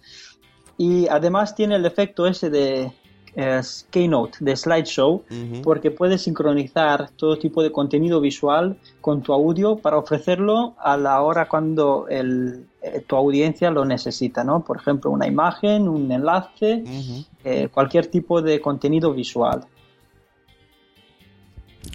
[0.78, 2.92] Y además tiene el efecto ese de
[3.34, 3.60] eh,
[3.90, 5.22] Keynote, de slideshow,
[5.62, 11.20] porque puedes sincronizar todo tipo de contenido visual con tu audio para ofrecerlo a la
[11.22, 14.64] hora cuando el, eh, tu audiencia lo necesita, ¿no?
[14.64, 16.84] Por ejemplo, una imagen, un enlace,
[17.44, 19.66] eh, cualquier tipo de contenido visual.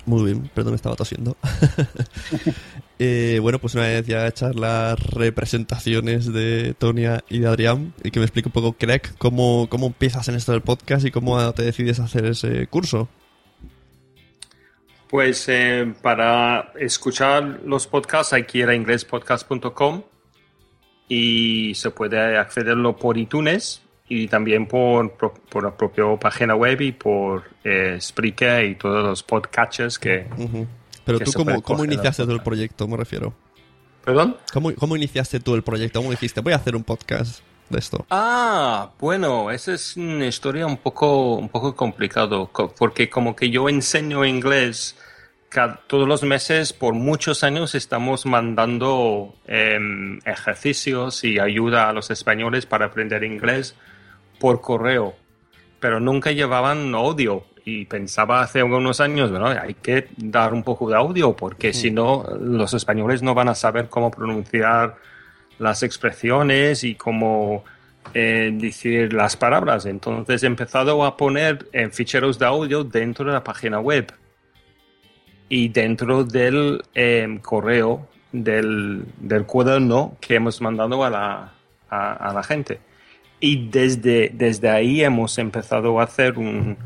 [0.05, 1.37] Muy bien, perdón, estaba tosiendo.
[2.99, 8.11] Eh, bueno, pues una vez ya hechas las representaciones de Tonia y de Adrián, y
[8.11, 11.51] que me explique un poco, Craig, cómo, cómo empiezas en esto del podcast y cómo
[11.53, 13.09] te decides hacer ese curso.
[15.09, 20.03] Pues eh, para escuchar los podcasts hay que ir a inglespodcast.com
[21.09, 26.79] y se puede accederlo por iTunes y también por, por, por la propia página web
[26.81, 30.27] y por eh, Spreaker y todos los podcatchers que...
[31.05, 32.87] Pero que tú, ¿cómo, cómo iniciaste tú el proyecto?
[32.87, 33.33] Me refiero.
[34.05, 34.37] ¿Perdón?
[34.53, 35.99] ¿Cómo, ¿Cómo iniciaste tú el proyecto?
[35.99, 37.39] ¿Cómo dijiste, voy a hacer un podcast
[37.69, 38.05] de esto?
[38.09, 43.49] Ah, bueno, esa es una historia un poco, un poco complicado, co- porque como que
[43.49, 44.97] yo enseño inglés
[45.49, 52.11] ca- todos los meses, por muchos años estamos mandando em, ejercicios y ayuda a los
[52.11, 53.75] españoles para aprender inglés
[54.39, 55.13] por correo,
[55.79, 57.43] pero nunca llevaban audio.
[57.65, 61.91] Y pensaba hace unos años, bueno, hay que dar un poco de audio, porque si
[61.91, 64.97] no, los españoles no van a saber cómo pronunciar
[65.59, 67.63] las expresiones y cómo
[68.13, 69.85] eh, decir las palabras.
[69.85, 74.11] Entonces he empezado a poner eh, ficheros de audio dentro de la página web
[75.47, 81.53] y dentro del eh, correo del, del cuaderno que hemos mandado a la,
[81.89, 82.79] a, a la gente.
[83.45, 86.77] Y desde, desde ahí hemos empezado a hacer un,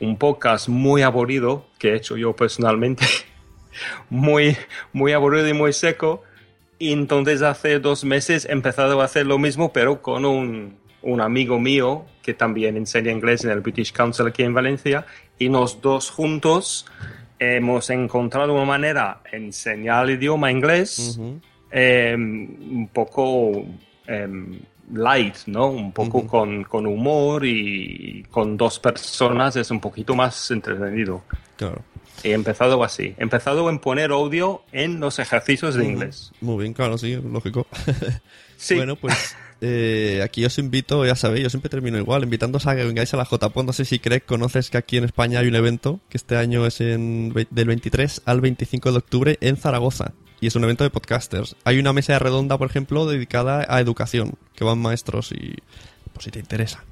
[0.00, 3.04] un podcast muy aburrido que he hecho yo personalmente,
[4.08, 4.56] muy,
[4.94, 6.22] muy aburrido y muy seco.
[6.78, 11.20] Y entonces hace dos meses he empezado a hacer lo mismo, pero con un, un
[11.20, 15.04] amigo mío que también enseña inglés en el British Council aquí en Valencia.
[15.38, 16.86] Y los dos juntos
[17.38, 21.20] hemos encontrado una manera de enseñar el idioma inglés
[21.70, 23.66] eh, un poco
[24.06, 24.28] eh,
[24.92, 25.68] light, ¿no?
[25.68, 31.22] Un poco con, con humor y con dos personas es un poquito más entretenido.
[31.56, 31.82] Claro.
[32.22, 33.14] He empezado así.
[33.18, 36.32] He empezado en poner audio en los ejercicios de inglés.
[36.40, 37.66] Muy bien, claro, sí, lógico.
[38.56, 38.76] Sí.
[38.76, 42.84] Bueno, pues eh, aquí os invito, ya sabéis, yo siempre termino igual, invitándoos a que
[42.84, 43.62] vengáis a la JPO.
[43.62, 46.66] No sé si Craig conoces que aquí en España hay un evento que este año
[46.66, 50.12] es en, del 23 al 25 de octubre en Zaragoza.
[50.44, 51.56] Y es un evento de podcasters.
[51.64, 55.54] Hay una mesa redonda, por ejemplo, dedicada a educación, que van maestros y,
[56.12, 56.84] pues si te interesa.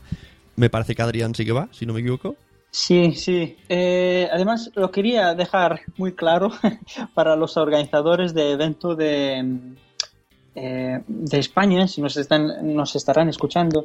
[0.56, 2.34] Me parece que Adrián sí que va, si no me equivoco.
[2.70, 3.58] Sí, sí.
[3.68, 6.50] Eh, además, lo quería dejar muy claro
[7.14, 9.44] para los organizadores de evento de,
[10.54, 13.84] eh, de España, si nos, están, nos estarán escuchando.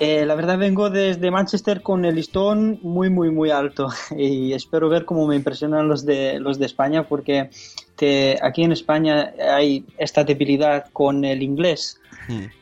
[0.00, 4.88] Eh, la verdad vengo desde Manchester con el listón muy, muy, muy alto y espero
[4.88, 7.50] ver cómo me impresionan los de, los de España porque
[7.96, 11.98] te- aquí en España hay esta debilidad con el inglés.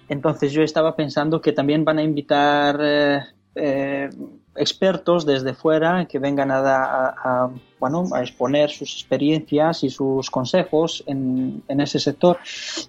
[0.08, 3.20] Entonces yo estaba pensando que también van a invitar eh,
[3.54, 4.10] eh,
[4.56, 7.14] expertos desde fuera que vengan a, a-
[7.44, 12.38] a, bueno, a exponer sus experiencias y sus consejos en, en ese sector.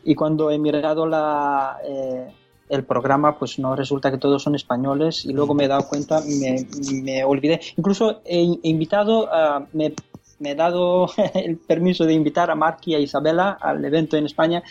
[0.03, 2.27] Y cuando he mirado la, eh,
[2.69, 6.21] el programa, pues no resulta que todos son españoles y luego me he dado cuenta,
[6.21, 6.65] me,
[7.03, 7.59] me olvidé.
[7.77, 9.93] Incluso he, he invitado, a, me,
[10.41, 14.25] me he dado el permiso de invitar a Mark y a Isabela al evento en
[14.25, 14.63] España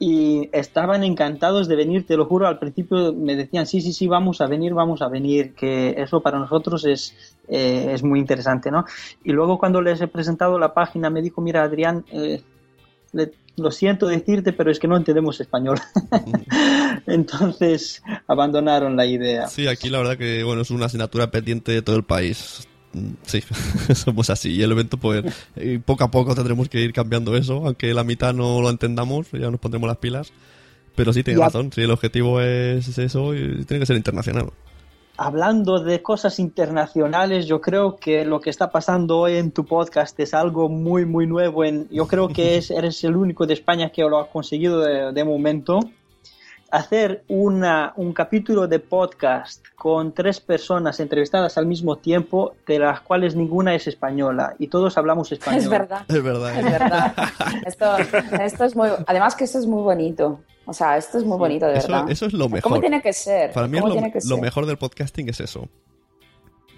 [0.00, 4.06] y estaban encantados de venir, te lo juro, al principio me decían, sí, sí, sí,
[4.06, 8.70] vamos a venir, vamos a venir, que eso para nosotros es, eh, es muy interesante,
[8.70, 8.84] ¿no?
[9.24, 12.42] Y luego cuando les he presentado la página me dijo, mira, Adrián, eh,
[13.56, 15.80] lo siento decirte, pero es que no entendemos español.
[17.06, 19.48] Entonces abandonaron la idea.
[19.48, 22.68] Sí, aquí la verdad que bueno es una asignatura pendiente de todo el país.
[23.24, 23.42] Sí,
[23.94, 24.52] somos así.
[24.54, 25.24] Y el evento, pues,
[25.84, 29.50] poco a poco tendremos que ir cambiando eso, aunque la mitad no lo entendamos, ya
[29.50, 30.32] nos pondremos las pilas.
[30.94, 34.50] Pero sí, tiene razón, sí, el objetivo es eso y tiene que ser internacional.
[35.16, 40.18] Hablando de cosas internacionales, yo creo que lo que está pasando hoy en tu podcast
[40.18, 41.64] es algo muy, muy nuevo.
[41.64, 45.12] En, yo creo que es, eres el único de España que lo ha conseguido de,
[45.12, 45.80] de momento.
[46.70, 53.00] Hacer una, un capítulo de podcast con tres personas entrevistadas al mismo tiempo, de las
[53.00, 55.60] cuales ninguna es española y todos hablamos español.
[55.60, 56.04] Es verdad.
[56.08, 56.58] Es verdad.
[56.58, 57.14] Es verdad.
[57.66, 57.96] Esto,
[58.42, 60.40] esto es muy, además que esto es muy bonito.
[60.66, 62.10] O sea, esto es muy bonito, de Eso, verdad.
[62.10, 62.70] eso es lo mejor.
[62.70, 63.52] ¿Cómo tiene que ser?
[63.52, 65.66] Para mí es ¿Cómo lo, lo mejor del podcasting es eso.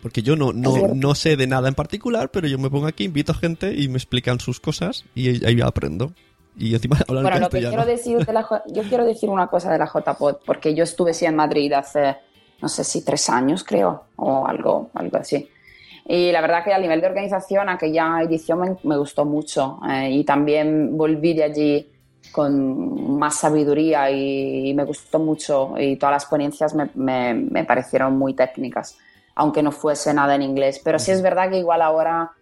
[0.00, 3.04] Porque yo no, no, no sé de nada en particular, pero yo me pongo aquí,
[3.04, 6.12] invito a gente y me explican sus cosas y ahí aprendo.
[6.60, 9.72] Y encima hablan Bueno, lo que quiero decir de la yo quiero decir una cosa
[9.72, 12.16] de la JPod, porque yo estuve sí en Madrid hace,
[12.60, 15.48] no sé si tres años, creo, o algo, algo así.
[16.06, 20.10] Y la verdad que a nivel de organización, aquella edición me, me gustó mucho eh,
[20.10, 21.92] y también volví de allí
[22.32, 28.16] con más sabiduría y, me gustó mucho y todas las ponencias me, me- me parecieron
[28.18, 28.98] muy técnicas,
[29.34, 30.80] aunque no fuese nada en inglés.
[30.84, 32.32] Pero sí es verdad que igual ahora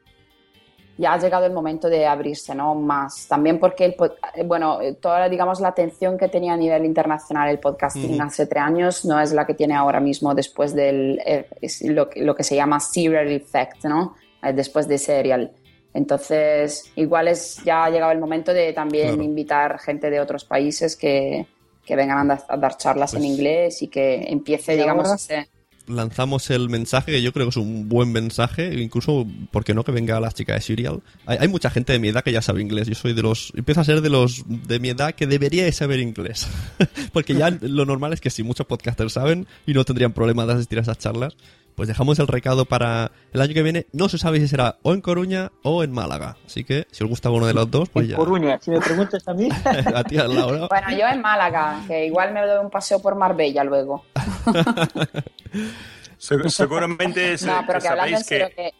[0.98, 2.74] ya ha llegado el momento de abrirse, ¿no?
[2.74, 3.26] Más.
[3.28, 3.96] También porque, el,
[4.34, 8.46] eh, bueno, eh, toda, digamos, la atención que tenía a nivel internacional el podcasting hace
[8.46, 11.46] tres años no es la que tiene ahora mismo después del, eh,
[11.84, 14.16] lo, que- lo que se llama serial effect, ¿no?
[14.52, 15.52] Después de serial.
[15.94, 19.22] Entonces, igual es, ya ha llegado el momento de también Claro.
[19.22, 21.46] invitar gente de otros países que,
[21.84, 25.04] que vengan a, dar- a dar charlas en Pues- inglés y que empiece, Y digamos,
[25.06, 25.48] ahora- ese-
[25.88, 29.84] lanzamos el mensaje, que yo creo que es un buen mensaje, incluso, ¿por qué no?
[29.84, 31.02] Que venga la chica de Serial.
[31.26, 32.88] Hay, hay mucha gente de mi edad que ya sabe inglés.
[32.88, 35.72] Yo soy de los, empiezo a ser de los de mi edad que debería de
[35.72, 36.46] saber inglés.
[37.12, 40.54] Porque ya lo normal es que si muchos podcasters saben y no tendrían problema de
[40.54, 41.36] asistir a esas charlas,
[41.78, 43.86] pues dejamos el recado para el año que viene.
[43.92, 46.36] No se sabe si será o en Coruña o en Málaga.
[46.44, 48.16] Así que si os gusta uno de los dos, pues En ya.
[48.16, 49.48] Coruña, si me preguntas a mí.
[49.94, 50.66] a ti, Laura.
[50.68, 54.04] Bueno, yo en Málaga, que igual me doy un paseo por Marbella luego.
[56.18, 58.72] Se- seguramente, No, pero que hablando en sabéis serio que,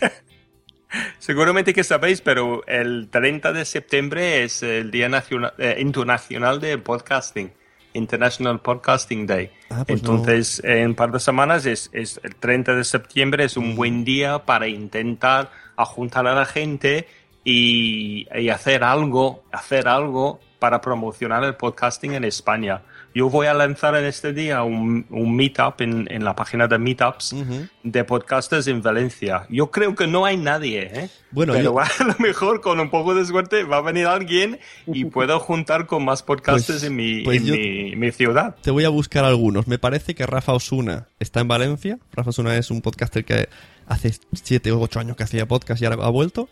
[0.00, 0.12] que...
[1.18, 6.78] seguramente que sabéis, pero el 30 de septiembre es el Día Nacional, eh, Internacional de
[6.78, 7.52] Podcasting,
[7.94, 9.50] International Podcasting Day.
[9.70, 13.56] Ah, pues Entonces, en un par de semanas, es, es el 30 de septiembre es
[13.56, 15.50] un buen día para intentar
[15.84, 17.08] juntar a la gente
[17.44, 22.82] y, y hacer algo, hacer algo para promocionar el podcasting en España.
[23.12, 26.78] Yo voy a lanzar en este día un, un meetup en, en la página de
[26.78, 27.34] Meetups
[27.82, 29.46] de podcasters en Valencia.
[29.48, 31.10] Yo creo que no hay nadie, ¿eh?
[31.32, 34.60] Bueno, pero yo- a lo mejor con un poco de suerte va a venir alguien
[34.86, 38.54] y puedo juntar con más podcasters Pues- en, mi, pues en yo- mi, mi ciudad.
[38.62, 39.66] Te voy a buscar algunos.
[39.66, 41.98] Me parece que Rafa Osuna está en Valencia.
[42.12, 43.48] Rafa Osuna es un podcaster que
[43.88, 46.48] hace 7 o 8 años que hacía podcast y ahora ha vuelto.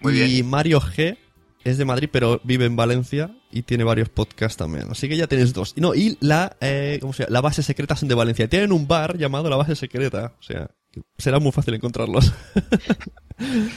[0.00, 0.48] Muy y bien.
[0.48, 1.18] Mario G
[1.64, 4.86] es de Madrid, pero vive en Valencia y tiene varios podcasts también.
[4.90, 5.74] Así que ya tienes dos.
[5.76, 7.12] Y no, y la, eh, ¿cómo?
[7.28, 8.48] La base secreta son de Valencia.
[8.48, 10.34] Tienen un bar llamado La Base Secreta.
[10.38, 10.70] O sea,
[11.16, 12.32] será muy fácil encontrarlos.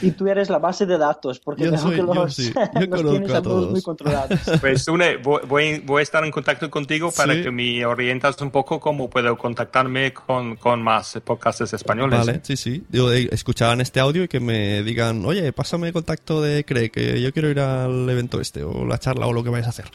[0.02, 2.86] Y tú eres la base de datos, porque Yo soy- que yo los, sí, yo
[3.02, 4.40] los tienes a a todos muy controlados.
[4.60, 7.42] Pues Sune, voy, voy, voy a estar en contacto contigo para Sí.
[7.42, 12.18] que me orientas un poco cómo puedo contactarme con, con más podcasters españoles.
[12.18, 12.84] Vale, sí, sí.
[12.88, 17.20] Digo, eh, escuchaban este audio y que me digan, oye, pásame contacto de Craig, que
[17.20, 19.86] yo quiero ir al evento este, o la charla, o lo que vayas a hacer.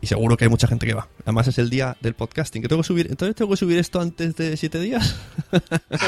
[0.00, 1.08] Y seguro que hay mucha gente que va.
[1.24, 3.06] Además es el día del podcasting, que tengo que subir.
[3.08, 5.14] Entonces tengo que subir esto antes de siete días.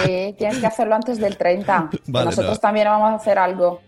[0.04, 1.88] Sí, tienes que hacerlo antes del 30.
[1.90, 2.60] que Vale, Nosotros nada.
[2.60, 3.80] también vamos a hacer algo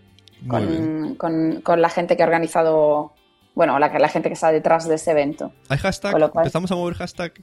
[0.47, 3.13] con, con, con la gente que ha organizado,
[3.55, 5.51] bueno, la, la gente que está detrás de ese evento.
[5.69, 6.11] ¿Hay hashtag?
[6.13, 7.33] Cual- ¿Empezamos a mover hashtag?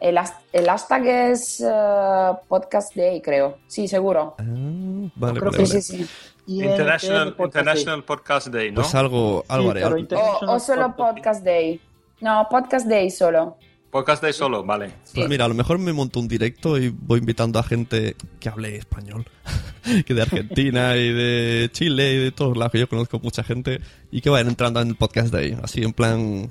[0.00, 0.18] El,
[0.52, 3.58] el hashtag es eh, Podcast Day, creo.
[3.66, 4.34] Sí, seguro.
[4.38, 5.66] Vale, Creo vale, que vale.
[5.66, 6.06] sí, sí.
[6.46, 8.82] International, International Podcast Day, ¿no?
[8.82, 9.84] Pues algo, algo haré.
[9.86, 11.80] O, o solo Podcast Day.
[12.20, 13.56] No, Podcast Day solo.
[13.94, 14.90] Podcast Day solo, vale.
[15.14, 18.48] Pues mira, a lo mejor me monto un directo y voy invitando a gente que
[18.48, 19.24] hable español.
[20.04, 23.80] que de Argentina y de Chile y de todos lados, que yo conozco mucha gente.
[24.10, 25.56] Y que vayan entrando en el podcast de ahí.
[25.62, 26.50] Así en plan...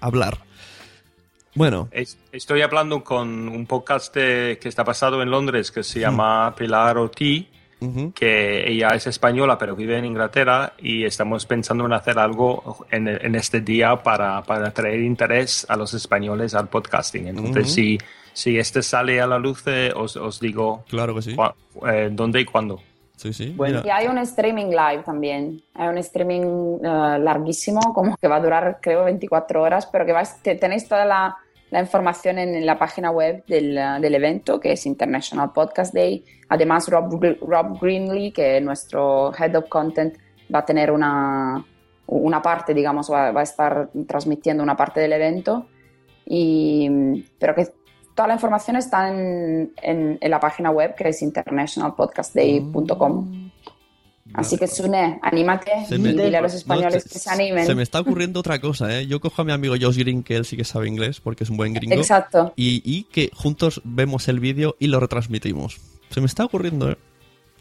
[0.00, 0.38] Hablar.
[1.54, 6.00] Bueno, Es- Estoy hablando con un podcast de- que está basado en Londres que se
[6.00, 7.48] llama Pilar Oti,
[8.14, 13.08] que ella es española pero vive en Inglaterra y estamos pensando en hacer algo en,
[13.08, 17.28] en este día para, para traer interés a los españoles al podcasting.
[17.28, 17.98] Entonces, si,
[18.32, 21.36] si este sale a la luz, eh, os, os digo Claro que sí.
[21.88, 22.80] eh, dónde y cuándo.
[23.16, 23.54] Sí, sí.
[23.84, 25.62] Y hay un streaming live también.
[25.74, 30.12] Hay un streaming eh, larguísimo, como que va a durar, creo, 24 horas, pero que
[30.12, 31.36] vais, te- tenéis toda la,
[31.74, 36.24] la información en, la página web del, eh, del evento, que es International Podcast Day.
[36.48, 37.80] Además, Rob, Rob
[38.32, 40.14] que es nuestro Head of Content,
[40.54, 41.64] va a tener una,
[42.06, 45.66] una parte, digamos, va, va a estar transmitiendo una parte del evento.
[46.24, 47.66] Y, pero que
[48.14, 53.43] toda la información está en, en- en la página web, que es internationalpodcastday.com.
[54.34, 57.30] Así que Sune, anímate Se y me- dile a los no, españoles se- que se
[57.30, 57.64] animen.
[57.66, 59.06] Se me está ocurriendo otra cosa, ¿eh?
[59.06, 61.50] Yo cojo a mi amigo Josh Green, que él sí que sabe inglés, porque es
[61.50, 61.94] un buen gringo.
[61.94, 62.52] Exacto.
[62.56, 65.78] Y, y que juntos vemos el vídeo y lo retransmitimos.
[66.10, 66.98] Se me está ocurriendo, ¿eh?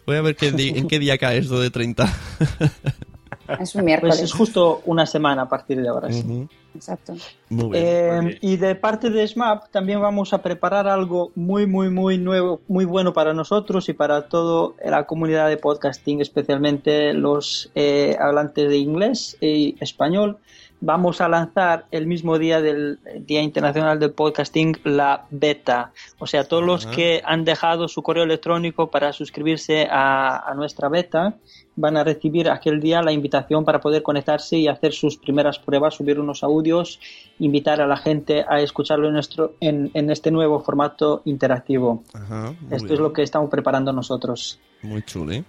[0.05, 2.11] Voy a ver qué en qué día cae esto de 30.
[3.59, 4.17] Es un miércoles.
[4.17, 6.11] Pues es justo una semana a partir de ahora.
[6.11, 6.47] sí.
[6.75, 7.13] Exacto.
[7.49, 7.83] Muy bien.
[7.85, 12.61] Eh, y de parte de SMAP también vamos a preparar algo muy, muy, muy nuevo,
[12.67, 18.69] muy bueno para nosotros y para toda la comunidad de podcasting, especialmente los eh, hablantes
[18.69, 20.39] de inglés y español.
[20.85, 25.93] Vamos a lanzar el mismo día del Día Internacional del Podcasting la beta.
[26.19, 30.89] O sea, todos los que han dejado su correo electrónico para suscribirse a, a nuestra
[30.89, 31.37] beta
[31.77, 35.95] van a recibir aquel día la invitación para poder conectarse y hacer sus primeras pruebas,
[35.95, 36.99] subir unos audios,
[37.39, 42.03] invitar a la gente a escucharlo en, nuestro, en, en este nuevo formato interactivo.
[42.13, 42.93] Esto bien.
[42.93, 44.59] es lo que estamos preparando nosotros.
[44.81, 45.45] Muy chuli.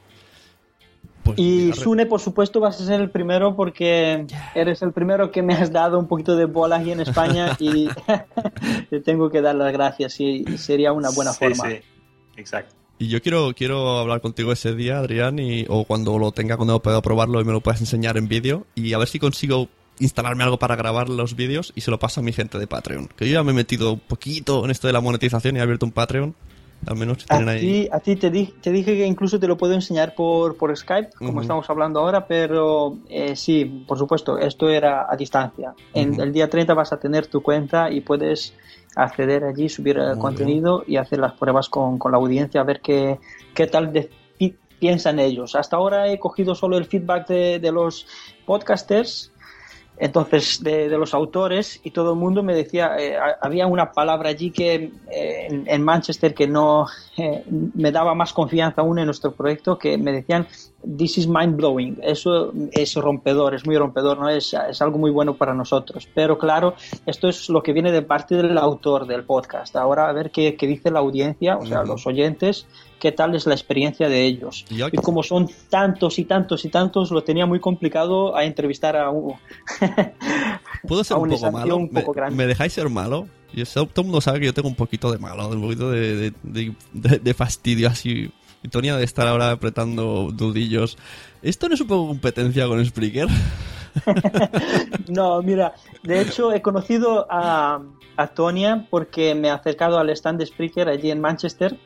[1.24, 5.42] Pues Y Sune, por supuesto, vas a ser el primero porque eres el primero que
[5.42, 7.88] me has dado un poquito de bola aquí en España y
[8.90, 11.70] te tengo que dar las gracias y sería una buena Sí, forma.
[11.70, 11.76] sí,
[12.36, 12.74] exacto.
[12.98, 16.80] Y yo quiero, quiero hablar contigo ese día, Adrián, y, o cuando lo tenga, cuando
[16.80, 18.66] pueda probarlo y me lo puedas enseñar en vídeo.
[18.76, 19.68] Y a ver si consigo
[19.98, 23.08] instalarme algo para grabar los vídeos y se lo paso a mi gente de Patreon.
[23.16, 25.62] Que yo ya me he metido un poquito en esto de la monetización y he
[25.62, 26.34] abierto un Patreon.
[26.86, 27.60] Al menos si tienen A ahí.
[27.60, 30.76] ti, a ti te, di- te dije que incluso te lo puedo enseñar por, por
[30.76, 31.40] Skype, como Ujú.
[31.40, 35.74] estamos hablando ahora, pero eh, sí, por supuesto, esto era a distancia.
[35.94, 36.22] En Ujú.
[36.22, 38.54] el día 30 vas a tener tu cuenta y puedes
[38.96, 42.64] acceder allí, subir el Muy contenido y hacer las pruebas con, con la audiencia, a
[42.64, 43.18] ver qué,
[43.54, 45.54] qué tal de- pi- piensan ellos.
[45.54, 48.06] Hasta ahora he cogido solo el feedback de, de los
[48.46, 49.32] podcasters
[49.96, 53.92] entonces de, de los autores y todo el mundo me decía eh, ha- había una
[53.92, 56.86] palabra allí que eh, en, en Manchester que no
[57.16, 60.46] eh, me daba más confianza aún en nuestro proyecto que me decían
[60.98, 65.10] this is mind blowing eso es rompedor es muy rompedor no es, es algo muy
[65.12, 66.08] bueno para nosotros.
[66.14, 66.74] Pero claro
[67.06, 69.76] esto es lo que viene de parte del autor del podcast.
[69.76, 72.66] Ahora a ver qué, qué dice la audiencia o sea los oyentes
[73.04, 76.70] qué tal es la experiencia de ellos Y y como son tantos y tantos y
[76.70, 79.34] tantos lo tenía muy complicado a entrevistar a un,
[80.88, 81.76] ¿Puedo ser a un poco malo?
[81.76, 83.28] un poco ¿Me, me dejáis ser malo?
[83.52, 86.16] Yo todo el mundo sabe que yo tengo un poquito de malo, un poquito de,
[86.16, 88.32] de, de- de- fastidio así.
[88.62, 90.96] Y Tonia de estar ahora apretando dudillos.
[91.42, 93.28] ¿Esto no es un poco competencia con Spreaker?
[95.08, 97.80] No, mira, de hecho he conocido a,
[98.16, 101.76] a Tonia porque me he acercado al stand de Spreaker allí en Manchester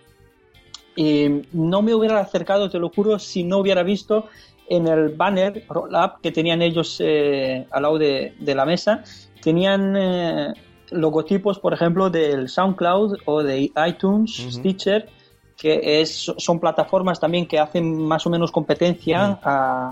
[0.99, 4.27] y no me hubiera acercado, te lo juro, si no hubiera visto
[4.69, 9.05] en el banner roll-up que tenían ellos eh, al lado de, de la mesa,
[9.41, 10.53] tenían eh,
[10.91, 14.45] logotipos, por ejemplo, del SoundCloud o de iTunes.
[14.51, 15.09] Stitcher,
[15.57, 19.91] que es, son plataformas también que hacen más o menos competencia a,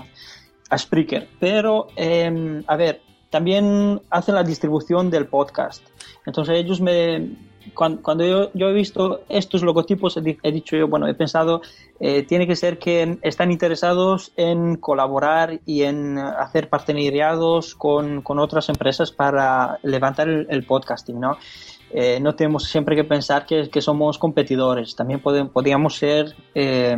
[0.69, 1.29] a Spreaker.
[1.39, 2.99] Pero, eh, a ver,
[3.37, 5.85] también hacen la distribución del podcast.
[6.25, 7.35] Entonces ellos me...
[7.75, 11.61] Cuando, cuando yo, yo he visto estos logotipos, he, he dicho yo, bueno, he pensado,
[11.99, 18.39] eh, tiene que ser que están interesados en colaborar y en hacer partenariados con, con
[18.39, 21.37] otras empresas para levantar el, el podcasting, ¿no?
[21.91, 26.97] Eh, no tenemos siempre que pensar que, que somos competidores, también podemos, podríamos ser eh,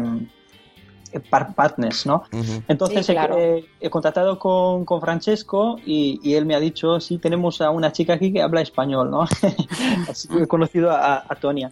[1.56, 2.24] partners, ¿no?
[2.68, 3.38] Entonces Sí, claro.
[3.38, 7.72] he, he contactado con, con Francesco y, y él me ha dicho, sí, tenemos a
[7.72, 9.24] una chica aquí que habla español, ¿no?
[10.10, 11.72] Así que he conocido a, a Tonia.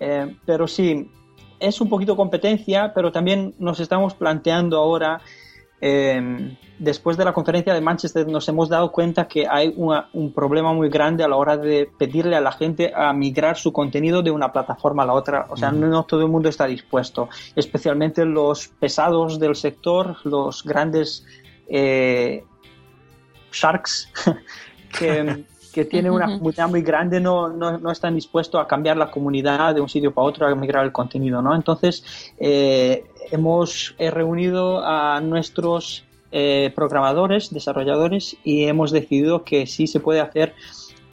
[0.00, 1.08] Eh, pero sí,
[1.60, 5.20] es un poquito competencia, pero también nos estamos planteando ahora,
[5.80, 10.32] eh, después de la conferencia de Manchester, nos hemos dado cuenta que hay una- un
[10.32, 14.22] problema muy grande a la hora de pedirle a la gente a migrar su contenido
[14.22, 15.46] de una plataforma a la otra.
[15.50, 21.26] O sea, no todo el mundo está dispuesto, especialmente los pesados del sector, los grandes
[21.68, 22.44] eh,
[23.52, 24.10] sharks
[24.98, 25.44] que,
[25.74, 29.74] que tienen una comunidad muy grande, no, no, no están dispuestos a cambiar la comunidad
[29.74, 31.52] de un sitio para otro, a migrar el contenido, ¿no?
[31.52, 39.88] Entonces, eh, hemos eh, reunido a nuestros eh, programadores, desarrolladores, y hemos decidido que sí
[39.88, 40.54] se puede hacer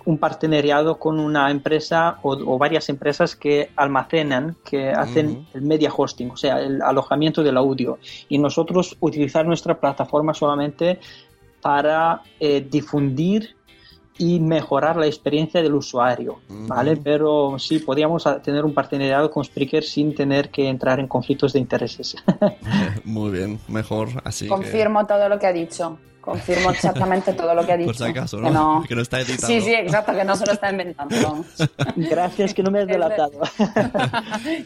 [0.06, 5.92] un partenariado con una empresa o, o varias empresas que almacenan, que hacen el media
[5.96, 7.98] hosting, o sea, el alojamiento del audio.
[8.30, 11.00] Y nosotros utilizar nuestra plataforma solamente
[11.62, 13.56] para eh, difundir
[14.18, 16.96] y mejorar la experiencia del usuario, ¿vale?
[16.98, 21.54] Pero sí, podríamos a- tener un partenariado con Spreaker sin tener que entrar en conflictos
[21.54, 22.16] de intereses.
[23.04, 24.46] Muy bien, mejor así.
[24.46, 25.98] que- Confirmo todo lo que ha dicho.
[26.22, 27.88] Confirmo exactamente todo lo que ha dicho.
[27.88, 28.52] Por si acaso, Que ¿no?
[28.80, 29.48] no- Que no está editado.
[29.48, 31.16] Sí, sí, exacto, que no se lo está inventando.
[31.22, 31.48] vamos.
[31.96, 33.42] Gracias que no me has delatado.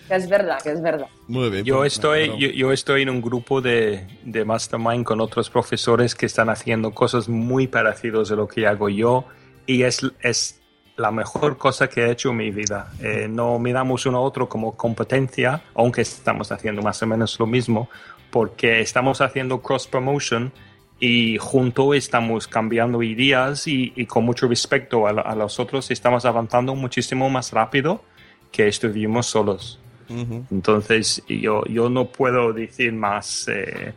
[0.07, 1.07] que es verdad, que es verdad.
[1.27, 1.63] Muy bien.
[1.63, 2.39] Yo pues, estoy, bueno.
[2.41, 6.91] yo, yo estoy en un grupo de, de Mastermind con otros profesores que están haciendo
[6.91, 9.25] cosas muy parecidas a lo que hago yo
[9.65, 10.61] y es, es
[10.97, 12.91] la mejor cosa que he hecho en mi vida.
[13.01, 17.47] Eh, no miramos uno a otro como competencia, aunque estamos haciendo más o menos lo
[17.47, 17.89] mismo,
[18.29, 20.51] porque estamos haciendo cross promotion
[20.99, 25.91] y juntos estamos cambiando ideas y, y con mucho respeto a, la- a los otros
[25.91, 28.03] estamos avanzando muchísimo más rápido
[28.51, 29.79] que estuvimos solos.
[30.09, 30.45] Ujú.
[30.51, 33.93] Entonces, yo, yo no puedo decir más eh,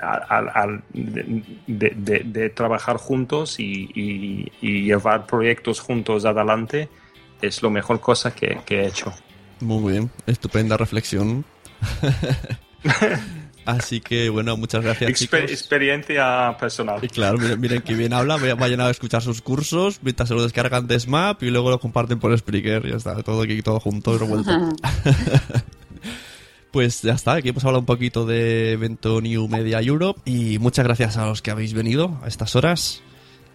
[0.00, 6.88] al- al- de, de- de- de trabajar juntos y, y- y llevar proyectos juntos adelante.
[7.42, 9.12] Es lo mejor cosa que, que he hecho.
[9.60, 11.44] Muy bien, estupenda reflexión.
[13.66, 15.50] Así que bueno, muchas gracias Exper- chicos.
[15.52, 16.98] experiencia personal.
[17.02, 20.42] Y claro, miren, miren que bien habla, vayan- a escuchar sus cursos, mientras se lo
[20.42, 24.18] descargan de Smap y luego lo comparten por Spreaker, ya está, todo aquí, todo junto,
[24.18, 24.50] revuelto.
[26.70, 30.84] Pues ya está, aquí hemos hablado un poquito de evento New Media Europe y muchas
[30.84, 33.00] gracias a los que habéis venido a estas horas.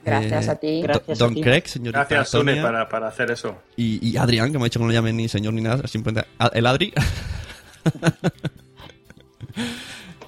[0.05, 0.81] Gracias Eh, a ti.
[0.81, 1.41] Gracias a Don ti.
[1.41, 3.57] Craig, señorita Gracias, Sune, para, para hacer eso.
[3.75, 5.85] y, y Adrián, que me ha dicho que no lo llamen ni señor ni nada,
[5.89, 6.93] simplemente a- el Adri.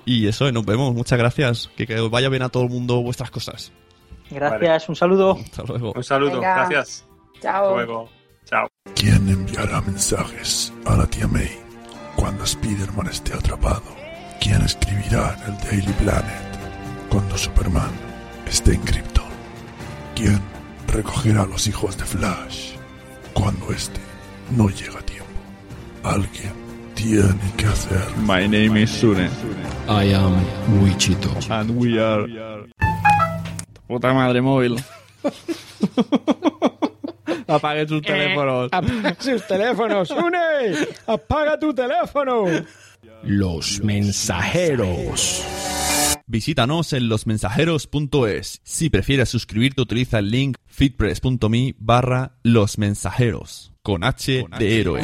[0.06, 1.70] y eso, nos vemos, muchas gracias.
[1.76, 3.72] Que, que os vaya bien a todo el mundo vuestras cosas.
[4.30, 5.38] Gracias, un saludo.
[5.44, 5.94] Hasta luego.
[5.96, 6.56] Un saludo, Venga.
[6.56, 7.06] gracias.
[7.42, 7.64] Chao.
[7.66, 8.10] Hasta luego.
[8.46, 8.68] Chao.
[8.96, 11.52] ¿Quién enviará mensajes a la tía May
[12.16, 13.84] cuando Spider-Man esté atrapado?
[14.40, 16.60] ¿Quién escribirá en el Daily Planet
[17.10, 17.92] cuando Superman
[18.48, 19.26] esté en Krypton?
[20.16, 20.42] ¿Quién
[20.88, 22.72] recogerá a los hijos de Flash
[23.34, 24.00] cuando este
[24.52, 25.26] no llega a tiempo?
[26.04, 26.54] Alguien
[27.02, 28.00] tiene que hacer.
[28.18, 29.30] My name is Sune.
[29.88, 30.36] I am
[30.82, 31.30] Wichito.
[31.50, 32.28] And we are.
[33.88, 34.78] Puta madre móvil.
[37.48, 38.70] Apague sus teléfonos.
[38.72, 40.88] Apaga sus teléfonos, une.
[41.08, 42.46] Apaga tu teléfono.
[43.24, 45.44] Los mensajeros.
[46.28, 48.62] Visítanos en losmensajeros.es.
[48.64, 53.74] Si prefieres suscribirte, utiliza el link fitpress.me barra los mensajeros.
[53.82, 55.02] Con H de héroe.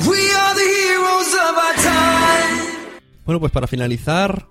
[3.28, 4.48] Bueno, pues para finalizar,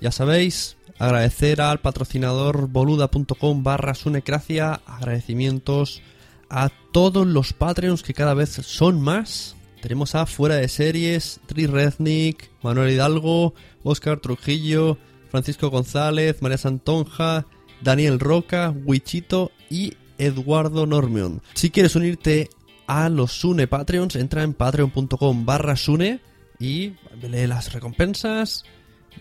[0.00, 6.02] ya sabéis, agradecer al patrocinador boluda.com barra sunecracia, agradecimientos
[6.50, 9.54] a todos los Patreons que cada vez son más.
[9.80, 13.54] Tenemos a Fuera de Series, Tri Rednick, Manuel Hidalgo,
[13.84, 14.98] Oscar Trujillo,
[15.30, 17.46] Francisco González, María Santonja,
[17.82, 21.40] Daniel Roca, Wichito y Eduardo Normion.
[21.54, 22.50] Si quieres unirte
[22.88, 26.18] a los Sune Patreons, entra en patreon.com barra Sune
[26.58, 28.64] y lee las recompensas,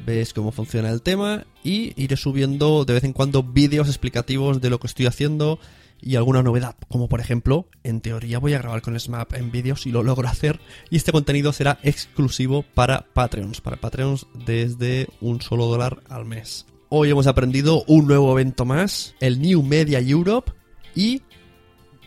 [0.06, 4.70] ves cómo funciona el tema y iré subiendo de vez en cuando vídeos explicativos de
[4.70, 5.60] lo que estoy haciendo
[6.02, 9.82] y alguna novedad, como por ejemplo, en teoría voy a grabar con Smap en vídeos
[9.82, 10.60] si lo logro hacer
[10.90, 16.66] y este contenido será exclusivo para Patreons, para Patreons desde un solo dólar al mes.
[16.90, 20.54] Hoy hemos aprendido un nuevo evento más, el New Media Europe
[20.96, 21.22] y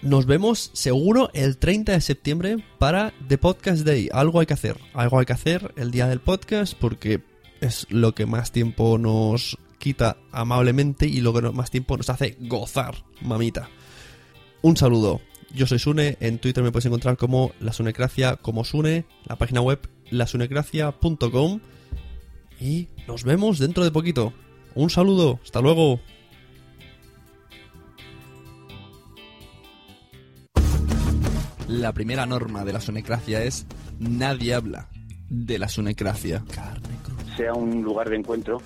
[0.03, 4.09] nos vemos seguro el 30 de septiembre para The Podcast Day.
[4.13, 7.23] Algo hay que hacer, algo hay que hacer el día del podcast porque
[7.61, 12.37] es lo que más tiempo nos quita amablemente y lo que más tiempo nos hace
[12.41, 13.69] gozar, mamita.
[14.63, 15.21] Un saludo.
[15.53, 19.61] Yo soy Sune, en Twitter me puedes encontrar como la Sunecracia, como Sune, la página
[19.61, 19.81] web
[20.11, 21.61] lasunecracia.com
[22.61, 24.33] y nos vemos dentro de poquito.
[24.75, 26.01] Un saludo, hasta luego.
[31.71, 33.65] La primera norma de la sunecracia es
[34.01, 34.89] nadie habla
[35.29, 36.43] de la sunecracia.
[37.37, 38.61] sea un lugar de encuentro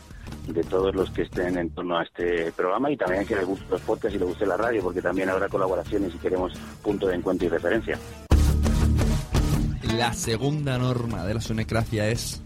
[0.48, 3.66] de todos los que estén en torno a este programa y también que les guste
[3.68, 7.16] los podcasts y les guste la radio, porque también habrá colaboraciones y queremos punto de
[7.16, 7.98] encuentro y referencia.
[9.98, 12.42] La segunda norma de la sunecracia es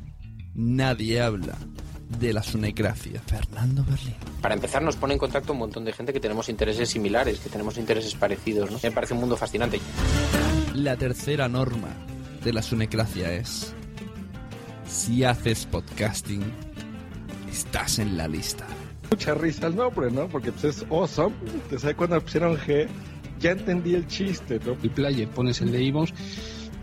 [0.56, 1.54] nadie habla
[2.18, 3.20] de la sunecracia.
[3.26, 4.16] Fernando Berlín.
[4.40, 7.50] Para empezar, nos pone en contacto un montón de gente que tenemos intereses similares, que
[7.50, 8.70] tenemos intereses parecidos.
[8.70, 8.78] ¿no?
[8.82, 9.80] Me parece un mundo fascinante.
[10.78, 11.88] La tercera norma
[12.44, 13.74] de la sunecracia es
[14.86, 16.40] si haces podcasting,
[17.50, 18.64] estás en la lista.
[19.10, 20.28] Mucha risa el nombre, ¿no?
[20.28, 21.34] Porque pues, es awesome.
[21.68, 22.86] Te sabes cuando pusieron G,
[23.40, 24.76] ya entendí el chiste, ¿no?
[24.80, 26.14] El player pones el de Ivos,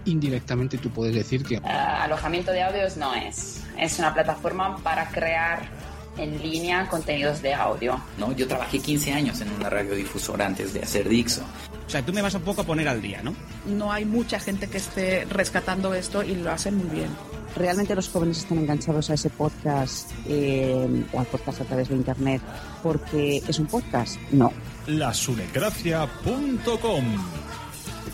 [0.04, 3.64] indirectamente tú puedes decir que Eh, alojamiento de audios no es.
[3.80, 5.70] Es una plataforma para crear
[6.18, 7.98] en línea contenidos de audio.
[8.18, 8.36] ¿no?
[8.36, 11.44] Yo trabajé 15 años en una radiodifusora antes de hacer Dixo.
[11.86, 13.36] O sea, tú me vas un poco a poner al día, ¿no?
[13.66, 17.10] No hay mucha gente que esté rescatando esto y lo hacen muy bien.
[17.56, 21.96] ¿realmente los jóvenes están enganchados a ese podcast eh, o al podcast a través de
[21.96, 22.42] Internet
[22.84, 24.20] porque es un podcast?
[24.32, 24.52] No.
[24.88, 27.06] Lasunecracia.com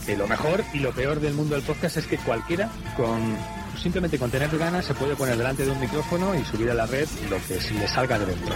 [0.05, 3.35] Que lo mejor y lo peor del mundo del podcast es que cualquiera con
[3.81, 6.85] simplemente con tener ganas se puede poner delante de un micrófono y subir a la
[6.85, 8.55] red lo que se le salga de dentro.